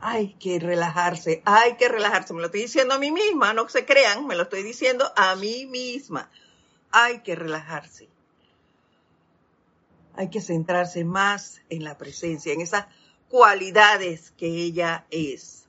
[0.00, 2.34] hay que relajarse, hay que relajarse.
[2.34, 5.34] Me lo estoy diciendo a mí misma, no se crean, me lo estoy diciendo a
[5.36, 6.30] mí misma.
[6.90, 8.08] Hay que relajarse.
[10.14, 12.86] Hay que centrarse más en la presencia, en esas
[13.28, 15.65] cualidades que ella es.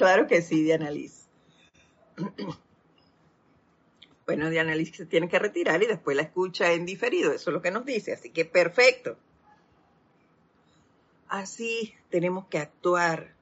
[0.00, 1.28] Claro que sí, Diana Liz.
[4.26, 7.52] bueno, Diana Liz se tiene que retirar y después la escucha en diferido, eso es
[7.54, 9.18] lo que nos dice, así que perfecto.
[11.28, 13.34] Así tenemos que actuar.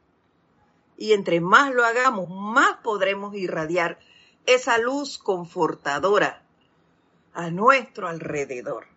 [0.97, 4.01] Y entre más lo hagamos, más podremos irradiar
[4.45, 6.43] esa luz confortadora
[7.35, 8.89] a nuestro alrededor,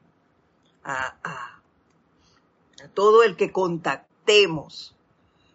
[0.84, 4.96] a, a todo el que contactemos.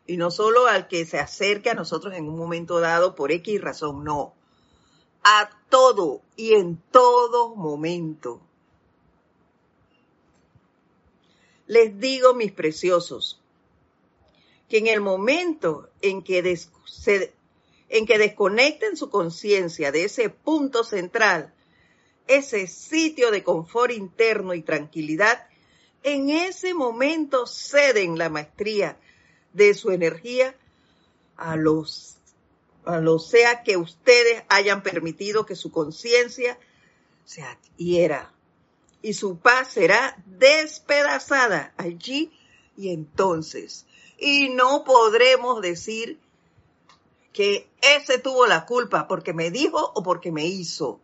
[0.07, 3.61] Y no solo al que se acerque a nosotros en un momento dado por X
[3.61, 4.37] razón, no
[5.29, 8.41] a todo y en todo momento.
[11.67, 13.41] Les digo, mis preciosos,
[14.69, 16.39] que en el momento en que,
[17.89, 21.53] en que desconecten su conciencia de ese punto central,
[22.29, 25.49] ese sitio de confort interno y tranquilidad,
[26.05, 28.97] en ese momento ceden la maestría
[29.57, 30.55] de su energía
[31.37, 32.19] a los,
[32.85, 36.59] a lo sea que ustedes hayan permitido que su conciencia
[37.25, 38.33] se adhiera
[39.01, 42.33] y su paz será despedazada allí
[42.77, 43.87] y entonces.
[44.19, 46.19] Y no podremos decir
[47.33, 51.01] que ese tuvo la culpa porque me dijo o porque me hizo.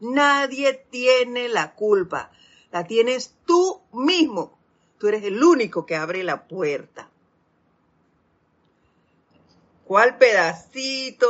[0.00, 2.30] Nadie tiene la culpa.
[2.70, 4.58] La tienes tú mismo.
[4.98, 7.09] Tú eres el único que abre la puerta.
[9.90, 11.26] ¿Cuál pedacito,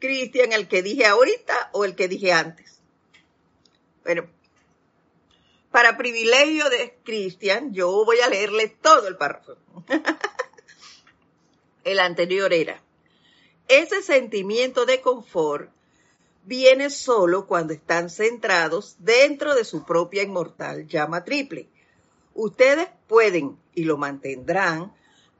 [0.00, 2.80] Cristian, el que dije ahorita o el que dije antes?
[4.02, 4.28] Bueno,
[5.70, 9.58] para privilegio de Cristian, yo voy a leerle todo el párrafo.
[11.84, 12.82] el anterior era,
[13.68, 15.70] ese sentimiento de confort
[16.42, 21.68] viene solo cuando están centrados dentro de su propia inmortal llama triple.
[22.34, 24.92] Ustedes pueden y lo mantendrán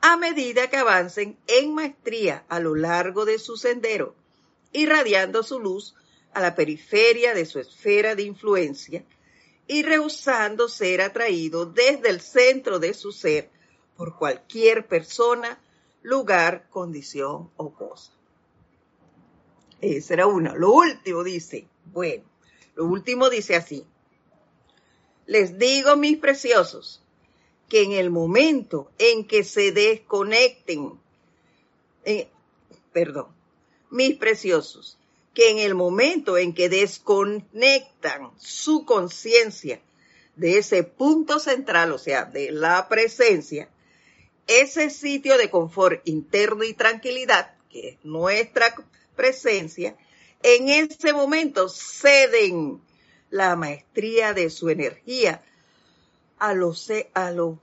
[0.02, 4.14] a medida que avancen en maestría a lo largo de su sendero,
[4.72, 5.94] irradiando su luz
[6.34, 9.04] a la periferia de su esfera de influencia
[9.68, 13.50] y rehusando ser atraído desde el centro de su ser
[13.96, 15.60] por cualquier persona,
[16.02, 18.12] lugar, condición o cosa.
[19.80, 20.54] Esa era una.
[20.54, 22.24] Lo último dice, bueno,
[22.74, 23.86] lo último dice así.
[25.26, 27.01] Les digo, mis preciosos,
[27.72, 30.92] que en el momento en que se desconecten,
[32.04, 32.28] eh,
[32.92, 33.28] perdón,
[33.88, 34.98] mis preciosos,
[35.32, 39.80] que en el momento en que desconectan su conciencia
[40.36, 43.70] de ese punto central, o sea, de la presencia,
[44.46, 48.74] ese sitio de confort interno y tranquilidad, que es nuestra
[49.16, 49.96] presencia,
[50.42, 52.82] en ese momento ceden
[53.30, 55.42] la maestría de su energía
[56.42, 56.74] a lo,
[57.14, 57.60] a lo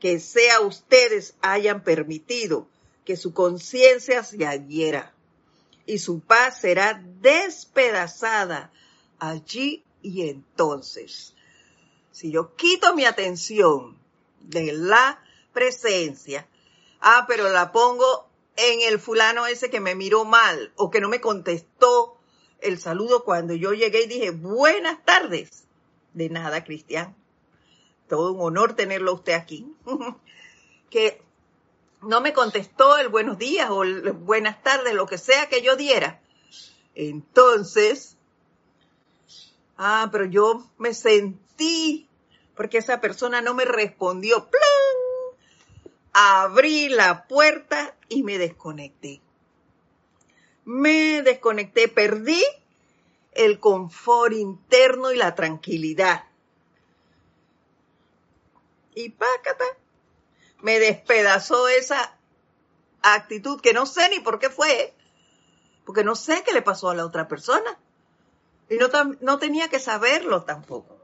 [0.00, 2.66] que sea ustedes hayan permitido
[3.04, 5.12] que su conciencia se adhiera
[5.84, 8.72] y su paz será despedazada
[9.18, 11.34] allí y entonces.
[12.10, 13.98] Si yo quito mi atención
[14.40, 16.48] de la presencia,
[17.02, 21.10] ah, pero la pongo en el fulano ese que me miró mal o que no
[21.10, 22.16] me contestó
[22.62, 25.64] el saludo cuando yo llegué y dije buenas tardes.
[26.14, 27.14] De nada, Cristian.
[28.08, 29.66] Todo un honor tenerlo usted aquí.
[30.90, 31.22] que
[32.02, 35.76] no me contestó el buenos días o el buenas tardes, lo que sea que yo
[35.76, 36.20] diera.
[36.94, 38.16] Entonces,
[39.76, 42.08] ah, pero yo me sentí
[42.56, 44.48] porque esa persona no me respondió.
[44.48, 45.92] ¡Plan!
[46.12, 49.20] Abrí la puerta y me desconecté.
[50.64, 52.42] Me desconecté, perdí
[53.32, 56.24] el confort interno y la tranquilidad.
[58.96, 59.66] Y pácata,
[60.62, 62.16] me despedazó esa
[63.02, 64.94] actitud que no sé ni por qué fue,
[65.84, 67.78] porque no sé qué le pasó a la otra persona.
[68.70, 68.88] Y no,
[69.20, 70.96] no tenía que saberlo tampoco.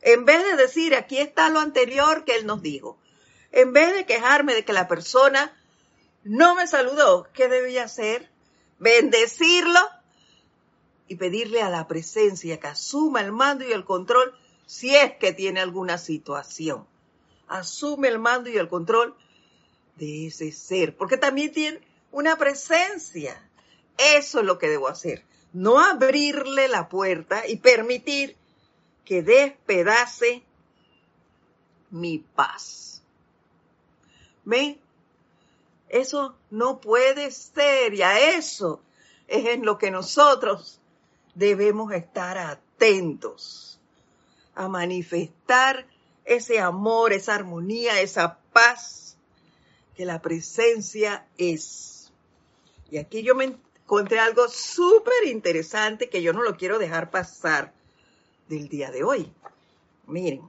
[0.00, 2.98] En vez de decir, aquí está lo anterior que él nos dijo,
[3.52, 5.56] en vez de quejarme de que la persona
[6.24, 8.32] no me saludó, ¿qué debía hacer?
[8.80, 9.80] Bendecirlo
[11.06, 14.36] y pedirle a la presencia que asuma el mando y el control
[14.66, 16.84] si es que tiene alguna situación
[17.48, 19.14] asume el mando y el control
[19.96, 21.80] de ese ser, porque también tiene
[22.12, 23.40] una presencia.
[23.96, 25.24] Eso es lo que debo hacer.
[25.52, 28.36] No abrirle la puerta y permitir
[29.04, 30.42] que despedace
[31.90, 33.02] mi paz.
[34.44, 34.78] ¿Ven?
[35.88, 38.80] Eso no puede ser y a eso
[39.26, 40.80] es en lo que nosotros
[41.34, 43.78] debemos estar atentos,
[44.54, 45.86] a manifestar
[46.28, 49.16] ese amor, esa armonía, esa paz
[49.96, 52.12] que la presencia es.
[52.90, 57.72] Y aquí yo me encontré algo súper interesante que yo no lo quiero dejar pasar
[58.48, 59.32] del día de hoy.
[60.06, 60.42] Miren,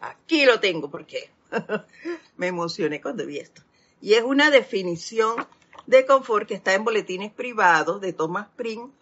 [0.00, 1.30] aquí lo tengo porque
[2.36, 3.62] me emocioné cuando vi esto.
[4.00, 5.46] Y es una definición
[5.86, 8.92] de confort que está en boletines privados de Thomas Pring,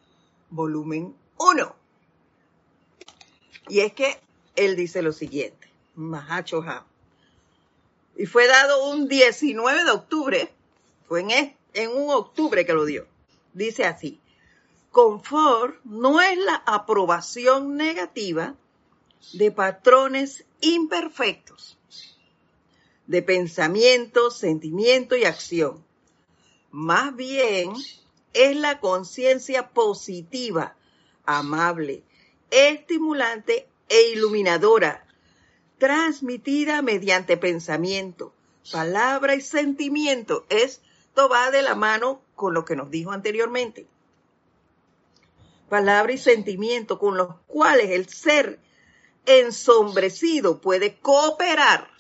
[0.49, 1.77] volumen 1.
[3.69, 4.21] Y es que
[4.59, 6.65] él dice lo siguiente, Mahacho
[8.17, 10.53] Y fue dado un 19 de octubre,
[11.07, 13.07] fue en, en un octubre que lo dio.
[13.53, 14.21] Dice así,
[14.91, 18.57] confort no es la aprobación negativa
[19.33, 21.79] de patrones imperfectos,
[23.07, 25.85] de pensamiento, sentimiento y acción.
[26.73, 27.73] Más bien
[28.33, 30.77] es la conciencia positiva,
[31.25, 32.03] amable,
[32.51, 35.07] estimulante e iluminadora,
[35.79, 38.33] transmitida mediante pensamiento,
[38.71, 40.45] palabra y sentimiento.
[40.49, 43.87] Esto va de la mano con lo que nos dijo anteriormente.
[45.69, 48.59] Palabra y sentimiento con los cuales el ser
[49.27, 51.91] ensombrecido puede cooperar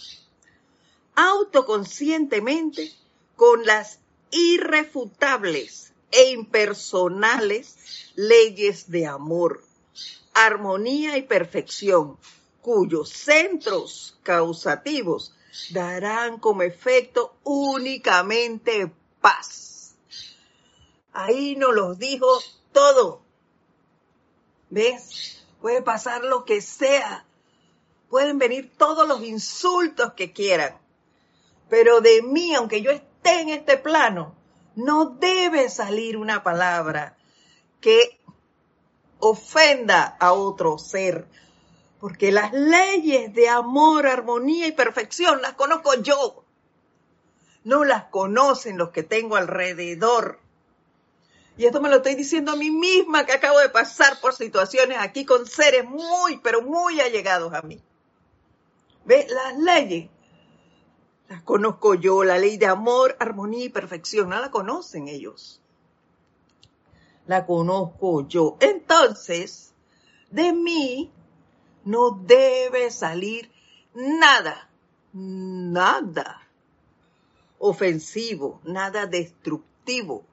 [1.15, 2.93] autoconscientemente
[3.37, 3.99] con las
[4.31, 9.63] irrefutables e impersonales leyes de amor,
[10.47, 12.19] armonía y perfección,
[12.61, 15.35] cuyos centros causativos
[15.71, 19.97] darán como efecto únicamente paz.
[21.13, 22.27] Ahí nos lo dijo
[22.73, 23.23] todo.
[24.71, 25.45] ¿Ves?
[25.61, 27.25] Puede pasar lo que sea.
[28.09, 30.79] Pueden venir todos los insultos que quieran.
[31.69, 34.35] Pero de mí, aunque yo esté en este plano,
[34.77, 37.17] no debe salir una palabra
[37.81, 38.18] que
[39.21, 41.27] ofenda a otro ser.
[42.01, 46.45] Porque las leyes de amor, armonía y perfección las conozco yo.
[47.65, 50.39] No las conocen los que tengo alrededor.
[51.57, 54.99] Y esto me lo estoy diciendo a mí misma que acabo de pasar por situaciones
[55.01, 57.83] aquí con seres muy, pero muy allegados a mí.
[59.05, 59.27] ¿Ve?
[59.29, 60.09] Las leyes
[61.29, 64.31] las conozco yo, la ley de amor, armonía y perfección.
[64.31, 65.61] No la conocen ellos.
[67.29, 68.57] La conozco yo.
[68.59, 69.73] Entonces,
[70.31, 71.13] de mí
[71.85, 73.51] no debe salir
[73.95, 74.71] nada,
[75.13, 76.43] nada
[77.59, 80.25] ofensivo, nada destructivo,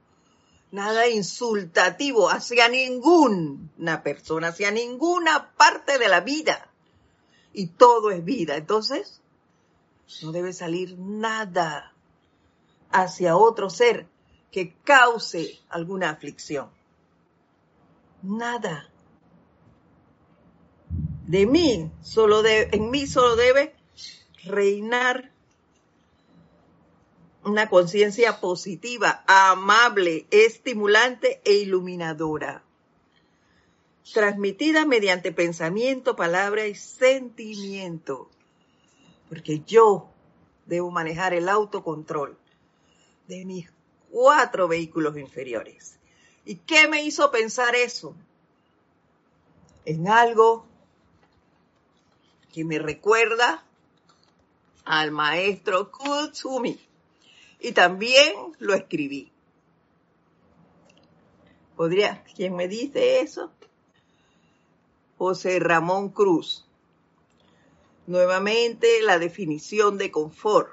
[0.72, 6.70] nada insultativo hacia ninguna persona, hacia ninguna parte de la vida.
[7.52, 8.56] Y todo es vida.
[8.56, 9.22] Entonces,
[10.22, 11.94] no debe salir nada
[12.92, 14.08] hacia otro ser
[14.52, 16.70] que cause alguna aflicción.
[18.26, 18.90] Nada.
[21.28, 23.76] De mí, solo de, en mí solo debe
[24.44, 25.32] reinar
[27.44, 32.64] una conciencia positiva, amable, estimulante e iluminadora,
[34.14, 38.30] transmitida mediante pensamiento, palabra y sentimiento
[39.30, 40.10] porque yo
[40.66, 42.38] debo manejar el autocontrol
[43.28, 43.72] de mis
[44.10, 46.00] cuatro vehículos inferiores.
[46.46, 48.16] ¿Y qué me hizo pensar eso?
[49.84, 50.66] En algo
[52.54, 53.66] que me recuerda
[54.86, 56.80] al maestro Kutsumi.
[57.60, 59.32] Y también lo escribí.
[61.76, 62.24] ¿Podría?
[62.36, 63.52] ¿Quién me dice eso?
[65.18, 66.66] José Ramón Cruz.
[68.08, 70.70] Nuevamente la definición de confort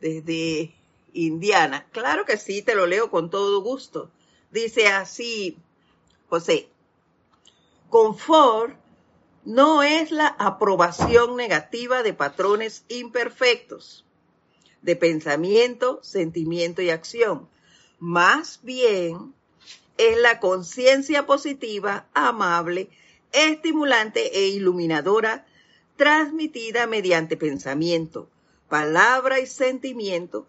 [0.00, 0.74] desde
[1.12, 1.86] Indiana.
[1.92, 4.10] Claro que sí, te lo leo con todo gusto.
[4.54, 5.58] Dice así,
[6.28, 6.68] José,
[7.90, 8.76] confort
[9.44, 14.04] no es la aprobación negativa de patrones imperfectos
[14.80, 17.48] de pensamiento, sentimiento y acción.
[17.98, 19.34] Más bien
[19.98, 22.90] es la conciencia positiva, amable,
[23.32, 25.46] estimulante e iluminadora
[25.96, 28.30] transmitida mediante pensamiento,
[28.68, 30.46] palabra y sentimiento,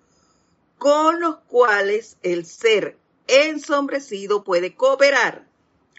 [0.77, 5.47] con los cuales el ser ensombrecido puede cooperar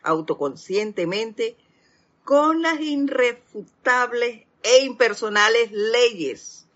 [0.03, 1.57] autoconscientemente
[2.25, 6.67] con las irrefutables e impersonales leyes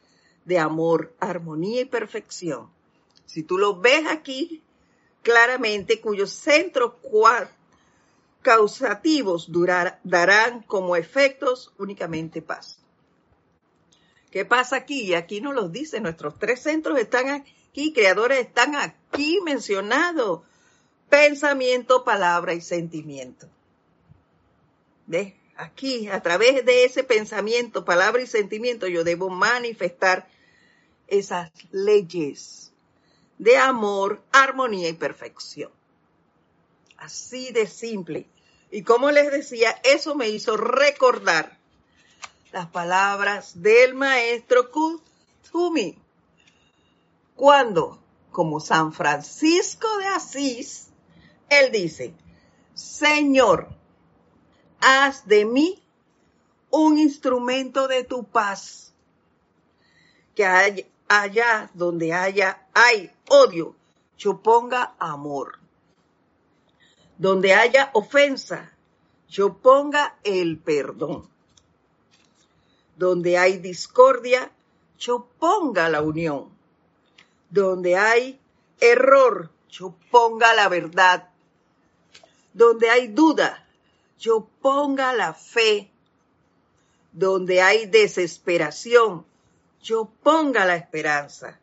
[0.44, 2.70] de amor, armonía y perfección.
[3.26, 4.62] Si tú lo ves aquí
[5.22, 6.94] claramente, cuyos centros
[8.42, 9.50] causativos
[10.02, 12.78] darán como efectos únicamente paz.
[14.30, 15.14] ¿Qué pasa aquí?
[15.14, 17.54] Aquí nos lo dice, nuestros tres centros están aquí,
[17.92, 20.42] creadores están aquí mencionados.
[21.08, 23.48] Pensamiento, palabra y sentimiento.
[25.06, 25.34] ¿Ves?
[25.56, 30.26] Aquí, a través de ese pensamiento, palabra y sentimiento, yo debo manifestar
[31.06, 32.72] esas leyes
[33.38, 35.70] de amor, armonía y perfección.
[36.96, 38.26] Así de simple.
[38.70, 41.58] Y como les decía, eso me hizo recordar
[42.52, 45.98] las palabras del maestro Kuzumi.
[47.40, 47.98] Cuando,
[48.30, 50.90] como San Francisco de Asís,
[51.48, 52.12] él dice,
[52.74, 53.70] Señor,
[54.78, 55.82] haz de mí
[56.68, 58.92] un instrumento de tu paz.
[60.34, 60.44] Que
[61.08, 63.74] allá donde haya, hay odio,
[64.18, 65.58] yo ponga amor
[67.16, 68.70] donde haya ofensa,
[69.30, 71.26] yo ponga el perdón.
[72.96, 74.52] Donde hay discordia,
[74.98, 76.59] yo ponga la unión.
[77.50, 78.40] Donde hay
[78.80, 81.28] error, yo ponga la verdad.
[82.52, 83.66] Donde hay duda,
[84.18, 85.90] yo ponga la fe.
[87.12, 89.26] Donde hay desesperación,
[89.82, 91.58] yo ponga la esperanza.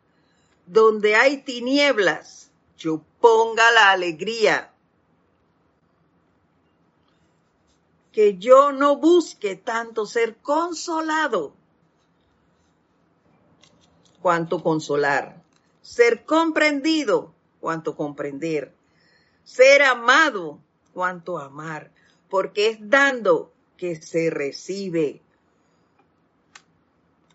[0.66, 4.70] Donde hay tinieblas, yo ponga la alegría.
[8.12, 11.54] Que yo no busque tanto ser consolado
[14.20, 15.42] cuanto consolar,
[15.88, 18.74] ser comprendido cuanto comprender,
[19.42, 20.60] ser amado
[20.92, 21.90] cuanto amar,
[22.28, 25.22] porque es dando que se recibe,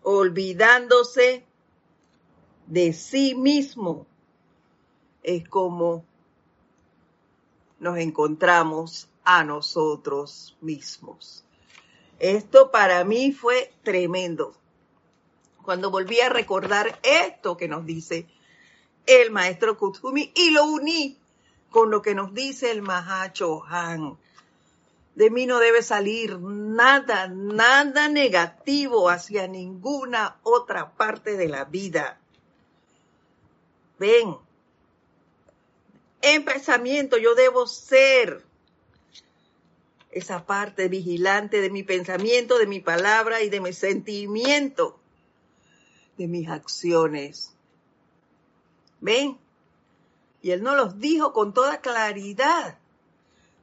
[0.04, 1.44] olvidándose
[2.68, 4.06] de sí mismo.
[5.24, 6.04] Es como
[7.80, 11.44] nos encontramos a nosotros mismos.
[12.20, 14.54] Esto para mí fue tremendo.
[15.64, 18.28] Cuando volví a recordar esto que nos dice
[19.06, 21.18] el maestro Kutsumi y lo uní
[21.70, 24.16] con lo que nos dice el Mahacho Han.
[25.14, 32.18] De mí no debe salir nada, nada negativo hacia ninguna otra parte de la vida.
[33.98, 34.36] Ven,
[36.20, 38.42] en pensamiento yo debo ser
[40.10, 44.98] esa parte vigilante de mi pensamiento, de mi palabra y de mi sentimiento,
[46.16, 47.53] de mis acciones.
[49.04, 49.38] ¿Ven?
[50.40, 52.78] Y él nos los dijo con toda claridad.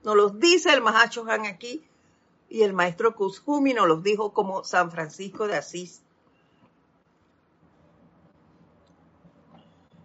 [0.04, 1.84] Nos los dice el Mahacho Han aquí
[2.48, 6.04] y el maestro Kuzumi nos los dijo como San Francisco de Asís.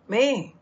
[0.09, 0.55] ¿Ven?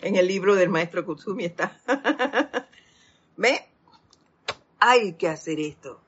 [0.00, 1.78] En el libro del maestro Kuzumi está.
[3.36, 3.68] ¿Ve?
[4.80, 6.00] Hay que hacer esto.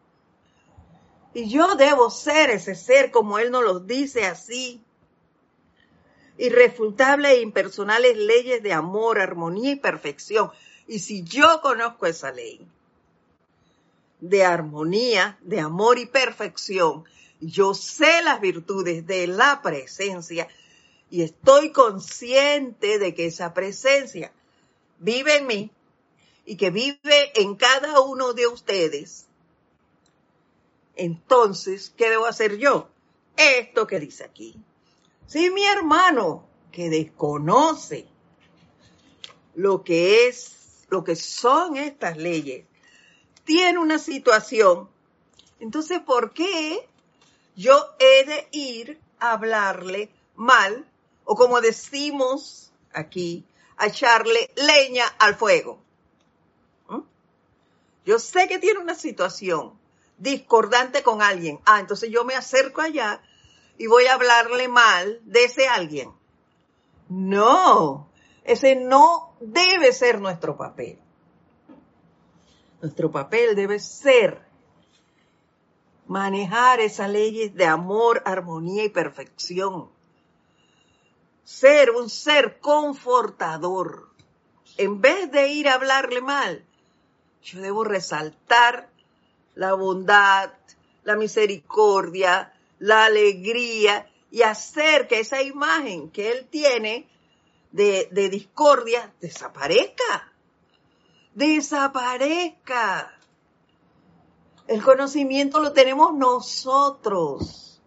[1.35, 4.85] Y yo debo ser ese ser como Él nos lo dice así.
[6.39, 10.51] Irrefutables e impersonales leyes de amor, armonía y perfección.
[10.87, 12.67] Y si yo conozco esa ley
[14.21, 17.05] de armonía, de amor y perfección,
[17.41, 20.49] yo sé las virtudes de la presencia
[21.11, 24.33] y estoy consciente de que esa presencia
[24.99, 25.71] vive en mí
[26.47, 29.27] y que vive en cada uno de ustedes,
[30.97, 32.89] entonces, ¿qué debo hacer yo?
[33.37, 34.57] Esto que dice aquí.
[35.27, 38.07] Si mi hermano que desconoce
[39.55, 42.67] lo que es, lo que son estas leyes,
[43.45, 44.89] tiene una situación,
[45.61, 46.89] entonces, ¿por qué
[47.57, 50.87] yo he de ir a hablarle mal
[51.25, 53.45] o como decimos aquí,
[53.77, 55.79] a echarle leña al fuego?
[58.05, 59.79] Yo sé que tiene una situación
[60.19, 61.61] discordante con alguien.
[61.65, 63.23] Ah, entonces yo me acerco allá
[63.79, 66.13] y voy a hablarle mal de ese alguien.
[67.09, 68.09] No,
[68.45, 70.99] ese no debe ser nuestro papel.
[72.81, 74.43] Nuestro papel debe ser
[76.07, 79.91] manejar esas leyes de amor, armonía y perfección.
[81.45, 84.11] Ser un ser confortador.
[84.77, 86.65] En vez de ir a hablarle mal,
[87.43, 88.91] yo debo resaltar
[89.55, 90.53] la bondad,
[91.05, 92.54] la misericordia,
[92.85, 97.09] la alegría y hacer que esa imagen que él tiene
[97.73, 100.31] de, discordia desaparezca.
[101.35, 103.19] Desaparezca.
[104.67, 107.81] El conocimiento lo tenemos nosotros.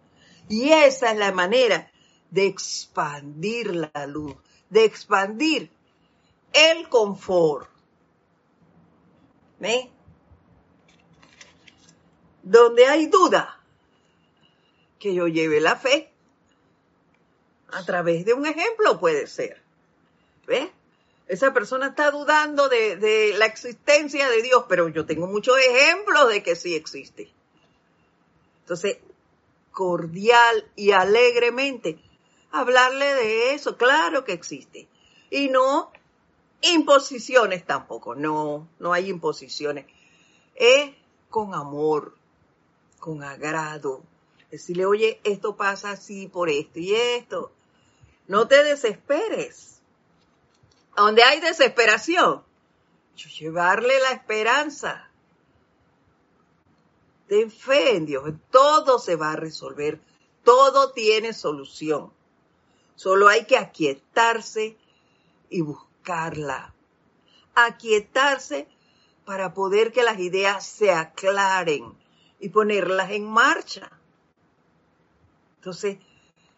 [0.48, 1.92] Y esa es la manera
[2.32, 4.34] de expandir la luz,
[4.68, 5.70] de expandir
[6.52, 7.70] el confort.
[9.60, 9.92] ¿Ve?
[12.42, 13.57] Donde hay duda,
[14.98, 16.10] que yo lleve la fe.
[17.70, 19.60] A través de un ejemplo puede ser.
[20.46, 20.72] ¿Ve?
[21.26, 26.28] Esa persona está dudando de, de, la existencia de Dios, pero yo tengo muchos ejemplos
[26.30, 27.30] de que sí existe.
[28.62, 28.98] Entonces,
[29.72, 32.00] cordial y alegremente,
[32.50, 34.88] hablarle de eso, claro que existe.
[35.30, 35.92] Y no
[36.62, 39.86] imposiciones tampoco, no, no hay imposiciones.
[40.54, 40.90] Es
[41.30, 42.16] con amor,
[42.98, 44.02] con agrado.
[44.50, 47.52] Decirle, oye, esto pasa así por esto y esto.
[48.26, 49.80] No te desesperes.
[50.96, 52.42] Donde hay desesperación,
[53.38, 55.08] llevarle la esperanza.
[57.28, 60.00] Ten fe en Dios, todo se va a resolver,
[60.44, 62.12] todo tiene solución.
[62.96, 64.76] Solo hay que aquietarse
[65.50, 66.72] y buscar buscarla,
[67.54, 68.66] aquietarse
[69.26, 71.94] para poder que las ideas se aclaren,
[72.40, 73.90] y ponerlas en marcha.
[75.68, 75.98] Entonces,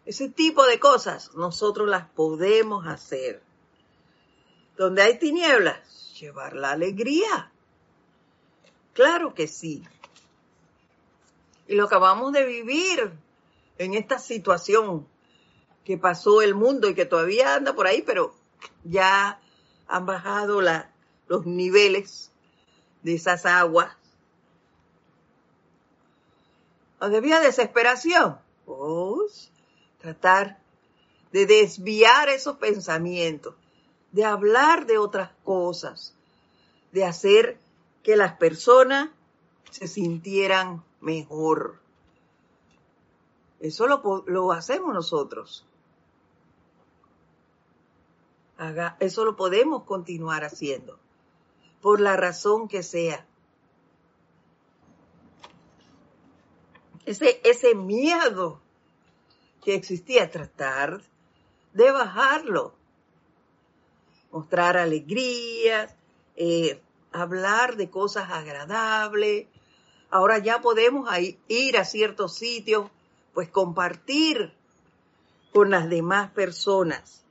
[0.07, 3.43] ese tipo de cosas nosotros las podemos hacer.
[4.77, 7.51] Donde hay tinieblas, llevar la alegría.
[8.93, 9.83] Claro que sí.
[11.67, 13.11] Y lo acabamos de vivir
[13.79, 15.09] en esta situación
[15.85, 18.37] que pasó el mundo y que todavía anda por ahí, pero
[18.85, 19.41] ya
[19.89, 20.63] han bajado
[21.27, 22.31] los niveles
[23.03, 23.93] de esas aguas.
[27.01, 28.39] ¿Dónde había desesperación?
[29.99, 30.59] Tratar
[31.33, 33.55] de desviar esos pensamientos,
[34.13, 36.15] de hablar de otras cosas,
[36.93, 37.59] de hacer
[38.03, 39.11] que las personas
[39.71, 41.79] se sintieran mejor.
[43.61, 45.67] Eso lo, lo hacemos nosotros.
[48.57, 50.99] Haga, eso lo podemos continuar haciendo,
[51.81, 53.27] por la razón que sea.
[57.07, 58.61] Ese, ese miedo
[59.65, 61.03] que existía, tratar
[61.73, 62.75] de bajarlo,
[64.31, 65.95] mostrar alegrías,
[66.37, 66.81] eh,
[67.13, 69.47] hablar de cosas agradables.
[70.11, 71.09] Ahora ya podemos
[71.49, 72.91] ir a ciertos sitios,
[73.35, 74.53] pues compartir
[75.53, 77.23] con las demás personas.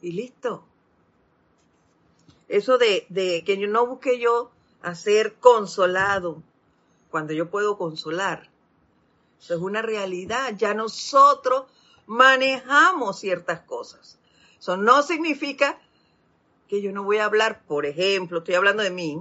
[0.00, 0.64] Y listo.
[2.48, 3.06] Eso de,
[3.46, 4.50] que yo no busque yo
[4.82, 6.42] hacer consolado
[7.12, 8.50] cuando yo puedo consolar.
[9.40, 10.54] Eso es una realidad.
[10.56, 11.66] Ya nosotros
[12.06, 14.18] manejamos ciertas cosas.
[14.58, 15.78] Eso no significa
[16.68, 19.20] que yo no voy a hablar, por ejemplo, estoy hablando de mí,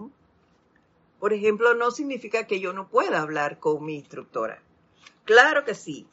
[1.19, 4.59] por ejemplo, no significa que yo no pueda hablar con mi instructora.
[5.25, 6.07] Claro que sí.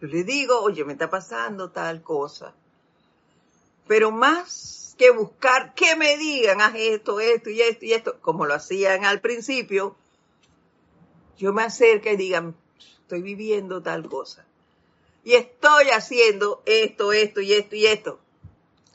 [0.00, 2.52] Yo le digo, oye, me está pasando tal cosa.
[3.86, 8.44] Pero más que buscar que me digan, haz esto, esto y esto y esto, como
[8.44, 9.96] lo hacían al principio,
[11.40, 12.54] yo me acerco y digan,
[13.02, 14.44] estoy viviendo tal cosa.
[15.24, 18.20] Y estoy haciendo esto, esto y esto y esto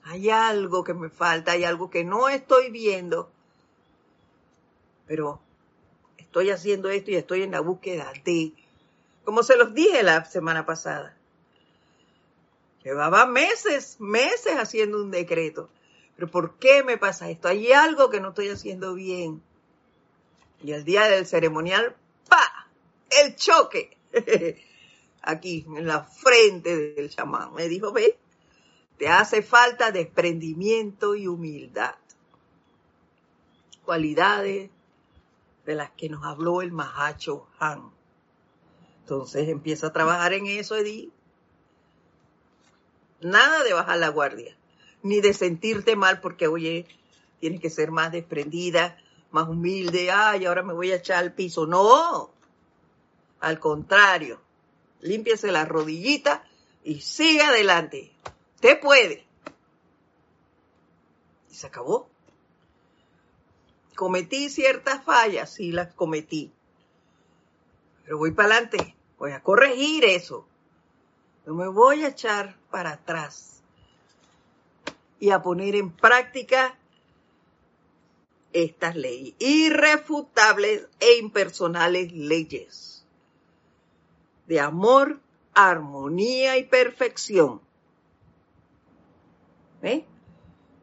[0.06, 3.28] hay algo que me falta, hay algo que no estoy viendo,
[5.08, 5.42] pero
[6.18, 8.54] estoy haciendo esto y estoy en la búsqueda de,
[9.24, 11.18] como se los dije la semana pasada,
[12.84, 15.70] llevaba meses, meses haciendo un decreto,
[16.16, 17.48] pero ¿por qué me pasa esto?
[17.48, 19.42] Hay algo que no estoy haciendo bien.
[20.64, 21.96] Y el día del ceremonial,
[22.30, 22.70] ¡pa!
[23.10, 23.98] El choque.
[25.22, 27.54] Aquí, en la frente del chamán.
[27.54, 28.18] Me dijo, ve,
[28.98, 31.96] te hace falta desprendimiento y humildad.
[33.84, 34.70] Cualidades
[35.66, 37.92] de las que nos habló el Mahacho Han.
[39.02, 41.12] Entonces empieza a trabajar en eso, Edith.
[43.22, 44.56] Nada de bajar la guardia,
[45.02, 46.88] ni de sentirte mal porque, oye,
[47.40, 48.98] tienes que ser más desprendida,
[49.36, 51.68] más humilde, ay, ahora me voy a echar al piso.
[51.68, 52.32] No,
[53.42, 54.42] al contrario,
[55.02, 56.48] límpiese la rodillita
[56.86, 58.14] y sigue adelante.
[58.56, 59.28] Usted puede.
[61.52, 62.10] Y se acabó.
[63.94, 66.54] Cometí ciertas fallas, sí las cometí.
[68.06, 70.48] Pero voy para adelante, voy a corregir eso.
[71.46, 73.62] No me voy a echar para atrás
[75.20, 76.78] y a poner en práctica
[78.56, 83.06] estas leyes, irrefutables e impersonales leyes
[84.48, 85.20] de amor,
[85.54, 87.62] armonía y perfección
[89.82, 90.06] ¿eh?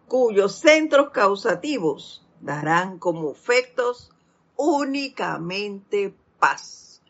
[0.07, 4.11] cuyos centros causativos darán como efectos
[4.57, 7.01] únicamente paz.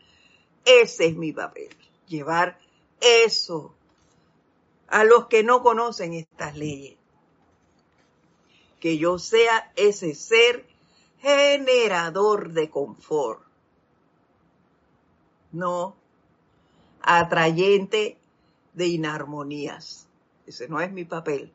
[0.63, 1.75] Ese es mi papel,
[2.07, 2.57] llevar
[3.01, 3.73] eso
[4.87, 6.97] a los que no conocen estas leyes.
[8.83, 10.67] Que yo sea ese ser
[11.19, 13.41] generador de confort,
[15.53, 15.95] no
[17.01, 18.17] atrayente
[18.73, 20.09] de inarmonías.
[20.45, 21.53] Ese no es mi papel.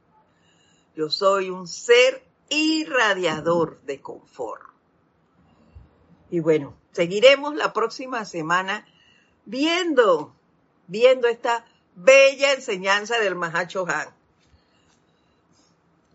[0.96, 4.62] Yo soy un ser irradiador de confort.
[6.30, 8.86] Y bueno, seguiremos la próxima semana
[9.44, 10.34] viendo,
[10.86, 14.17] viendo esta bella enseñanza del Mahacho Han.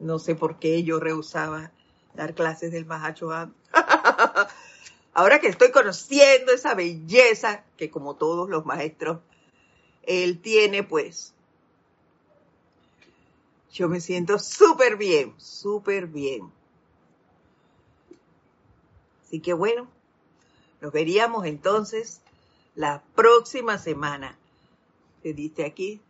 [0.03, 1.71] No sé por qué yo rehusaba
[2.13, 3.53] dar clases del Mahacho Han.
[5.13, 9.19] Ahora que estoy conociendo esa belleza que como todos los maestros,
[10.03, 11.33] él tiene pues
[13.71, 16.51] yo me siento súper bien, súper bien.
[19.25, 19.87] Así que bueno,
[20.81, 22.19] nos veríamos entonces
[22.75, 24.37] la próxima semana.
[25.21, 26.01] ¿Te diste aquí?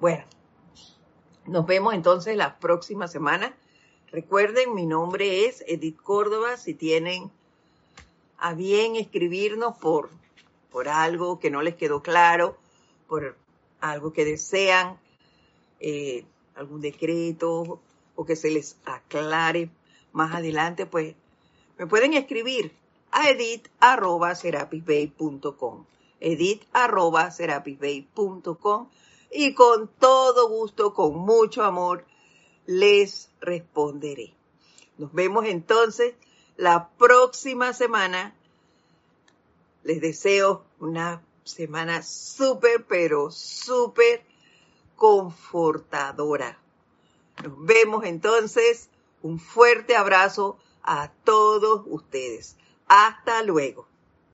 [0.00, 0.24] Bueno,
[1.44, 3.54] Nos vemos entonces la próxima semana.
[4.10, 6.56] Recuerden, mi nombre es Edith Córdoba.
[6.56, 7.30] Si tienen
[8.38, 10.08] a bien escribirnos por,
[10.70, 12.56] por algo que no les quedó claro,
[13.08, 13.36] por
[13.82, 14.98] algo que desean,
[15.80, 16.24] eh,
[16.54, 17.82] algún decreto
[18.16, 19.68] o que se les aclare
[20.12, 21.14] más adelante, pues
[21.76, 22.72] me pueden escribir
[23.10, 25.84] a edit.serapisbay.com
[26.20, 28.88] edit.serapisbay.com
[29.30, 32.04] y con todo gusto, con mucho amor,
[32.66, 34.34] les responderé.
[34.98, 36.14] Nos vemos entonces
[36.56, 38.34] la próxima semana.
[39.82, 44.22] Les deseo una semana súper, pero súper
[44.96, 46.58] confortadora.
[47.42, 48.88] Nos vemos entonces.
[49.22, 52.56] Un fuerte abrazo a todos ustedes.
[52.86, 53.89] Hasta luego.